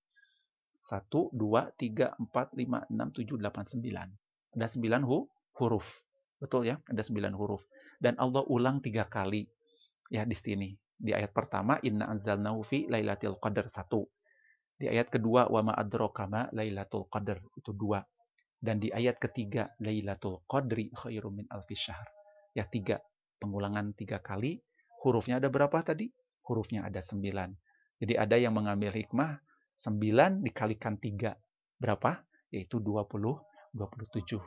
1, 0.87 1.35
2, 1.35 1.35
3, 1.35 2.15
4, 2.15 2.55
5, 2.55 2.87
6, 2.87 3.11
7, 3.19 3.35
8, 3.43 3.75
9. 3.75 4.55
Ada 4.55 4.67
9 4.71 5.03
hu, 5.03 5.27
huruf. 5.59 5.83
Betul 6.39 6.71
ya? 6.71 6.79
Ada 6.87 7.03
9 7.03 7.35
huruf. 7.35 7.67
Dan 7.99 8.15
Allah 8.15 8.47
ulang 8.47 8.79
tiga 8.79 9.03
kali 9.03 9.43
ya 10.07 10.23
di 10.23 10.31
sini. 10.31 10.71
Di 10.95 11.11
ayat 11.11 11.35
pertama, 11.35 11.75
Inna 11.83 12.07
anzalnahu 12.07 12.63
fi 12.63 12.87
lailatul 12.87 13.35
qadar. 13.35 13.67
Satu. 13.67 14.07
Di 14.79 14.87
ayat 14.87 15.11
kedua, 15.11 15.51
Wa 15.51 15.59
ma 15.59 15.75
adrokama 15.75 16.47
lailatul 16.55 17.11
qadar. 17.11 17.43
Itu 17.59 17.75
dua. 17.75 17.99
Dan 18.57 18.81
di 18.81 18.89
ayat 18.89 19.21
ketiga, 19.21 19.69
Lailatul 19.77 20.41
Qadri 20.49 20.89
khairum 20.89 21.43
min 21.43 21.45
alfi 21.53 21.77
syahr. 21.77 22.09
Ya 22.57 22.65
tiga. 22.65 22.97
Pengulangan 23.37 23.93
tiga 23.93 24.17
kali. 24.17 24.57
Hurufnya 25.05 25.37
ada 25.37 25.53
berapa 25.53 25.77
tadi? 25.85 26.09
Hurufnya 26.41 26.81
ada 26.89 26.97
sembilan. 26.97 27.53
Jadi 28.01 28.13
ada 28.17 28.33
yang 28.33 28.57
mengambil 28.57 28.89
hikmah 28.97 29.37
9 29.77 30.41
dikalikan 30.41 30.97
3. 30.97 31.37
Berapa? 31.77 32.25
Yaitu 32.49 32.81
20, 32.81 33.37
27. 33.77 34.41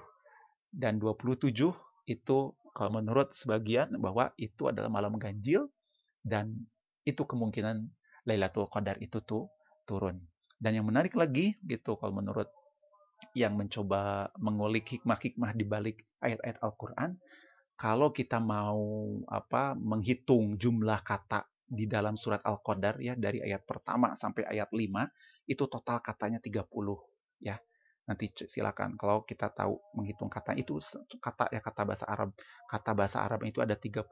Dan 0.71 0.99
27 0.99 1.71
itu 2.11 2.39
kalau 2.75 2.91
menurut 2.99 3.35
sebagian 3.35 3.95
bahwa 3.99 4.35
itu 4.39 4.71
adalah 4.71 4.91
malam 4.91 5.19
ganjil 5.19 5.71
dan 6.23 6.55
itu 7.07 7.23
kemungkinan 7.27 7.91
Lailatul 8.27 8.67
Qadar 8.71 8.99
itu 8.99 9.23
tuh 9.23 9.51
turun. 9.87 10.19
Dan 10.61 10.77
yang 10.77 10.87
menarik 10.87 11.17
lagi 11.17 11.57
gitu 11.65 11.97
kalau 11.97 12.21
menurut 12.21 12.51
yang 13.33 13.57
mencoba 13.57 14.29
mengulik 14.37 14.99
hikmah-hikmah 14.99 15.53
di 15.57 15.65
balik 15.65 15.97
ayat-ayat 16.21 16.59
Al-Qur'an, 16.61 17.17
kalau 17.81 18.13
kita 18.13 18.37
mau 18.43 19.09
apa 19.25 19.73
menghitung 19.73 20.61
jumlah 20.61 21.01
kata 21.01 21.49
di 21.71 21.87
dalam 21.87 22.19
surat 22.19 22.43
Al-Qadar 22.43 22.99
ya 22.99 23.15
dari 23.15 23.39
ayat 23.39 23.63
pertama 23.63 24.19
sampai 24.19 24.43
ayat 24.43 24.75
5 24.75 24.91
itu 25.47 25.65
total 25.71 26.03
katanya 26.03 26.43
30 26.43 26.67
ya. 27.39 27.57
Nanti 28.11 28.27
silakan 28.51 28.99
kalau 28.99 29.23
kita 29.23 29.55
tahu 29.55 29.79
menghitung 29.95 30.27
kata 30.27 30.59
itu 30.59 30.83
kata 31.23 31.47
ya 31.55 31.63
kata 31.63 31.83
bahasa 31.87 32.11
Arab. 32.11 32.35
Kata 32.67 32.91
bahasa 32.91 33.23
Arab 33.23 33.47
itu 33.47 33.63
ada 33.63 33.79
30. 33.79 34.03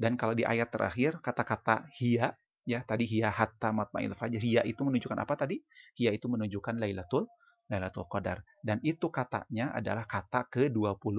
Dan 0.00 0.16
kalau 0.16 0.32
di 0.32 0.48
ayat 0.48 0.72
terakhir 0.72 1.20
kata-kata 1.20 1.84
hiya 2.00 2.32
ya 2.64 2.80
tadi 2.80 3.04
hiya 3.04 3.28
hatta 3.28 3.76
matma'il 3.76 4.16
fajr 4.16 4.40
hiya 4.40 4.64
itu 4.64 4.80
menunjukkan 4.80 5.20
apa 5.20 5.36
tadi? 5.36 5.60
Hiya 6.00 6.16
itu 6.16 6.32
menunjukkan 6.32 6.80
Lailatul 6.80 7.28
Lailatul 7.68 8.08
Qadar 8.08 8.40
dan 8.64 8.80
itu 8.80 9.12
katanya 9.12 9.76
adalah 9.76 10.08
kata 10.08 10.48
ke-20 10.48 11.16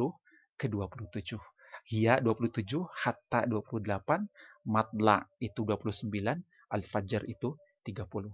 ke-27. 0.58 1.38
Hiya 1.88 2.20
27, 2.22 2.84
hatta 2.84 3.48
28, 3.48 4.28
matla 4.68 5.26
itu 5.42 5.66
29, 5.66 6.12
al-fajr 6.70 7.22
itu 7.28 7.58
30. 7.86 8.30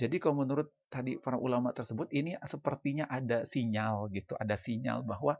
Jadi 0.00 0.16
kalau 0.16 0.42
menurut 0.42 0.72
tadi 0.88 1.20
para 1.20 1.36
ulama 1.36 1.76
tersebut 1.76 2.08
ini 2.10 2.32
sepertinya 2.42 3.04
ada 3.06 3.44
sinyal 3.44 4.08
gitu, 4.10 4.32
ada 4.40 4.56
sinyal 4.56 5.04
bahwa 5.04 5.36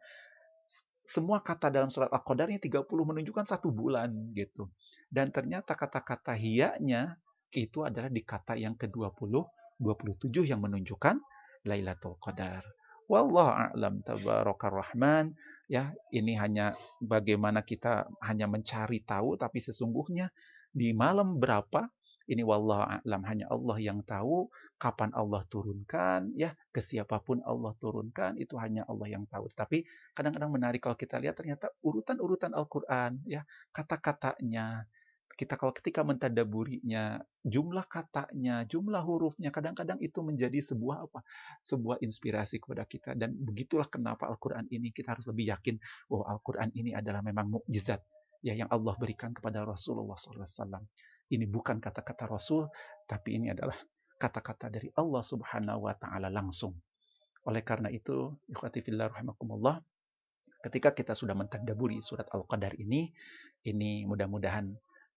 semua 1.00 1.40
kata 1.42 1.72
dalam 1.72 1.90
surat 1.90 2.12
Al-Qadar 2.12 2.52
ini 2.52 2.60
30 2.62 2.86
menunjukkan 2.86 3.48
satu 3.48 3.72
bulan 3.72 4.30
gitu. 4.36 4.70
Dan 5.10 5.34
ternyata 5.34 5.74
kata-kata 5.74 6.36
hiyanya 6.38 7.18
itu 7.50 7.82
adalah 7.82 8.06
di 8.06 8.22
kata 8.22 8.54
yang 8.54 8.78
ke-20, 8.78 9.34
27 9.82 10.46
yang 10.46 10.62
menunjukkan 10.62 11.18
Lailatul 11.66 12.14
Qadar. 12.22 12.62
Wallahu 13.10 13.50
a'lam 13.50 14.06
tabarakar 14.06 14.70
rahman. 14.70 15.34
Ya, 15.66 15.90
ini 16.14 16.38
hanya 16.38 16.78
bagaimana 17.02 17.66
kita 17.66 18.06
hanya 18.22 18.46
mencari 18.46 19.02
tahu 19.02 19.34
tapi 19.34 19.58
sesungguhnya 19.58 20.30
di 20.70 20.94
malam 20.94 21.42
berapa 21.42 21.90
ini 22.30 22.46
wallahu 22.46 22.86
a'lam 22.86 23.22
hanya 23.26 23.50
Allah 23.50 23.78
yang 23.82 24.06
tahu 24.06 24.46
kapan 24.78 25.10
Allah 25.18 25.42
turunkan 25.50 26.30
ya 26.38 26.54
ke 26.70 26.78
siapa 26.78 27.18
pun 27.18 27.42
Allah 27.42 27.74
turunkan 27.82 28.38
itu 28.38 28.54
hanya 28.54 28.86
Allah 28.86 29.10
yang 29.10 29.26
tahu. 29.26 29.50
Tapi 29.50 29.82
kadang-kadang 30.14 30.54
menarik 30.54 30.78
kalau 30.78 30.94
kita 30.94 31.18
lihat 31.18 31.34
ternyata 31.34 31.74
urutan-urutan 31.82 32.54
Al-Qur'an 32.54 33.18
ya 33.26 33.42
kata-katanya 33.74 34.86
kita 35.36 35.56
kalau 35.56 35.72
ketika 35.72 36.04
mentadaburinya, 36.04 37.22
jumlah 37.46 37.86
katanya, 37.88 38.66
jumlah 38.68 39.00
hurufnya, 39.00 39.48
kadang-kadang 39.48 39.96
itu 40.02 40.20
menjadi 40.20 40.60
sebuah 40.60 41.08
apa? 41.08 41.24
Sebuah 41.64 42.02
inspirasi 42.04 42.60
kepada 42.60 42.84
kita. 42.84 43.16
Dan 43.16 43.38
begitulah 43.38 43.88
kenapa 43.88 44.28
Al-Quran 44.28 44.68
ini 44.68 44.92
kita 44.92 45.16
harus 45.16 45.24
lebih 45.30 45.54
yakin 45.54 45.80
bahwa 46.12 46.24
Al-Quran 46.36 46.70
ini 46.76 46.92
adalah 46.92 47.24
memang 47.24 47.48
mukjizat 47.48 48.04
ya 48.44 48.56
yang 48.56 48.68
Allah 48.72 48.96
berikan 48.96 49.32
kepada 49.32 49.64
Rasulullah 49.64 50.16
SAW. 50.16 50.84
Ini 51.30 51.46
bukan 51.46 51.78
kata-kata 51.78 52.26
Rasul, 52.26 52.66
tapi 53.06 53.38
ini 53.38 53.54
adalah 53.54 53.76
kata-kata 54.18 54.68
dari 54.68 54.90
Allah 54.98 55.22
Subhanahu 55.22 55.86
wa 55.86 55.94
taala 55.94 56.28
langsung. 56.28 56.74
Oleh 57.48 57.64
karena 57.64 57.88
itu, 57.88 58.36
ikhwati 58.50 58.84
rahimakumullah, 58.92 59.80
ketika 60.60 60.92
kita 60.92 61.16
sudah 61.16 61.32
mentadaburi 61.32 62.04
surat 62.04 62.28
Al-Qadar 62.28 62.76
ini, 62.76 63.08
ini 63.64 64.04
mudah-mudahan 64.04 64.68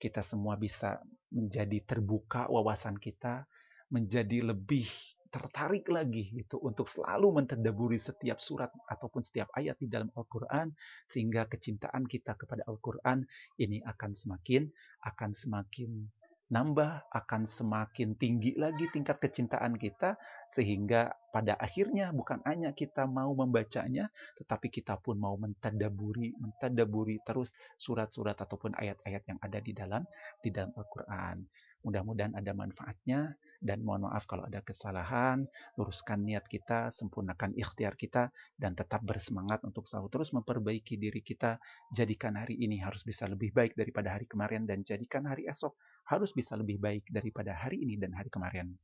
kita 0.03 0.19
semua 0.19 0.59
bisa 0.59 0.99
menjadi 1.31 1.79
terbuka 1.87 2.51
wawasan 2.51 2.99
kita, 2.99 3.47
menjadi 3.87 4.51
lebih 4.51 4.83
tertarik 5.31 5.89
lagi 5.89 6.29
gitu 6.29 6.61
untuk 6.61 6.85
selalu 6.85 7.41
mentadaburi 7.41 7.97
setiap 7.97 8.37
surat 8.37 8.69
ataupun 8.85 9.25
setiap 9.25 9.49
ayat 9.57 9.79
di 9.81 9.89
dalam 9.89 10.11
Al-Qur'an 10.13 10.69
sehingga 11.09 11.49
kecintaan 11.49 12.05
kita 12.05 12.37
kepada 12.37 12.61
Al-Qur'an 12.69 13.25
ini 13.57 13.81
akan 13.81 14.13
semakin 14.13 14.69
akan 15.09 15.31
semakin 15.33 16.05
nambah 16.53 17.09
akan 17.09 17.49
semakin 17.49 18.13
tinggi 18.13 18.53
lagi 18.53 18.85
tingkat 18.93 19.17
kecintaan 19.17 19.73
kita 19.73 20.13
sehingga 20.45 21.09
pada 21.33 21.57
akhirnya 21.57 22.13
bukan 22.13 22.45
hanya 22.45 22.77
kita 22.77 23.09
mau 23.09 23.33
membacanya 23.33 24.13
tetapi 24.37 24.69
kita 24.69 25.01
pun 25.01 25.17
mau 25.17 25.33
mentadaburi 25.33 26.37
mentadaburi 26.37 27.17
terus 27.25 27.49
surat-surat 27.81 28.37
ataupun 28.37 28.77
ayat-ayat 28.77 29.23
yang 29.25 29.39
ada 29.41 29.57
di 29.57 29.73
dalam 29.73 30.05
di 30.45 30.53
dalam 30.53 30.69
Al-Qur'an. 30.77 31.41
Mudah-mudahan 31.83 32.37
ada 32.39 32.55
manfaatnya 32.55 33.35
dan 33.59 33.83
mohon 33.83 34.07
maaf 34.07 34.23
kalau 34.23 34.47
ada 34.47 34.63
kesalahan, 34.63 35.43
luruskan 35.75 36.23
niat 36.23 36.47
kita, 36.47 36.91
sempurnakan 36.91 37.55
ikhtiar 37.55 37.95
kita, 37.99 38.31
dan 38.55 38.75
tetap 38.75 39.03
bersemangat 39.03 39.63
untuk 39.67 39.87
selalu 39.87 40.07
terus 40.11 40.31
memperbaiki 40.35 40.99
diri 40.99 41.19
kita. 41.19 41.59
Jadikan 41.91 42.39
hari 42.39 42.59
ini 42.59 42.79
harus 42.79 43.03
bisa 43.07 43.27
lebih 43.27 43.55
baik 43.55 43.75
daripada 43.75 44.15
hari 44.15 44.27
kemarin, 44.27 44.63
dan 44.63 44.83
jadikan 44.83 45.27
hari 45.27 45.43
esok 45.47 45.75
harus 46.15 46.31
bisa 46.31 46.53
lebih 46.53 46.77
baik 46.77 47.09
daripada 47.09 47.57
hari 47.57 47.81
ini 47.81 47.97
dan 47.97 48.13
hari 48.13 48.29
kemarin. 48.29 48.77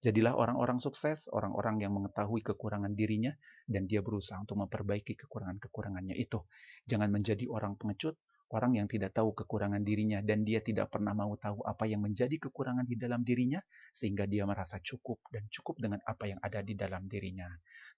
Jadilah 0.00 0.32
orang-orang 0.32 0.80
sukses, 0.80 1.28
orang-orang 1.28 1.84
yang 1.84 1.92
mengetahui 1.92 2.40
kekurangan 2.40 2.96
dirinya, 2.96 3.36
dan 3.68 3.84
dia 3.84 4.00
berusaha 4.00 4.40
untuk 4.40 4.64
memperbaiki 4.64 5.12
kekurangan-kekurangannya 5.12 6.16
itu. 6.16 6.40
Jangan 6.88 7.12
menjadi 7.12 7.44
orang 7.52 7.76
pengecut, 7.76 8.16
orang 8.50 8.82
yang 8.82 8.86
tidak 8.90 9.14
tahu 9.14 9.30
kekurangan 9.30 9.82
dirinya 9.86 10.18
dan 10.20 10.42
dia 10.42 10.58
tidak 10.58 10.90
pernah 10.90 11.14
mau 11.14 11.38
tahu 11.38 11.62
apa 11.62 11.86
yang 11.86 12.02
menjadi 12.02 12.34
kekurangan 12.36 12.82
di 12.82 12.98
dalam 12.98 13.22
dirinya 13.22 13.62
sehingga 13.94 14.26
dia 14.26 14.42
merasa 14.42 14.82
cukup 14.82 15.22
dan 15.30 15.46
cukup 15.46 15.78
dengan 15.78 16.02
apa 16.02 16.26
yang 16.26 16.40
ada 16.42 16.60
di 16.60 16.74
dalam 16.74 17.06
dirinya. 17.06 17.46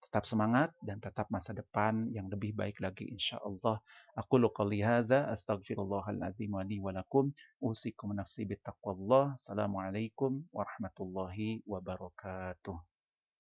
Tetap 0.05 0.29
semangat 0.29 0.77
dan 0.85 1.01
tetap 1.01 1.33
masa 1.33 1.57
depan 1.57 2.13
yang 2.13 2.29
lebih 2.29 2.53
baik 2.53 2.85
lagi 2.85 3.09
insya 3.09 3.41
Allah. 3.41 3.81
Aku 4.13 4.37
qouli 4.53 4.85
hadza 4.85 5.33
astaghfirullahalazim 5.33 6.53
wa 6.53 6.93
lakum 6.93 7.33
usikum 7.65 8.13
nafsi 8.13 8.45
bittaqwallah. 8.45 9.41
Assalamualaikum 9.41 10.45
warahmatullahi 10.53 11.65
wabarakatuh. 11.65 12.92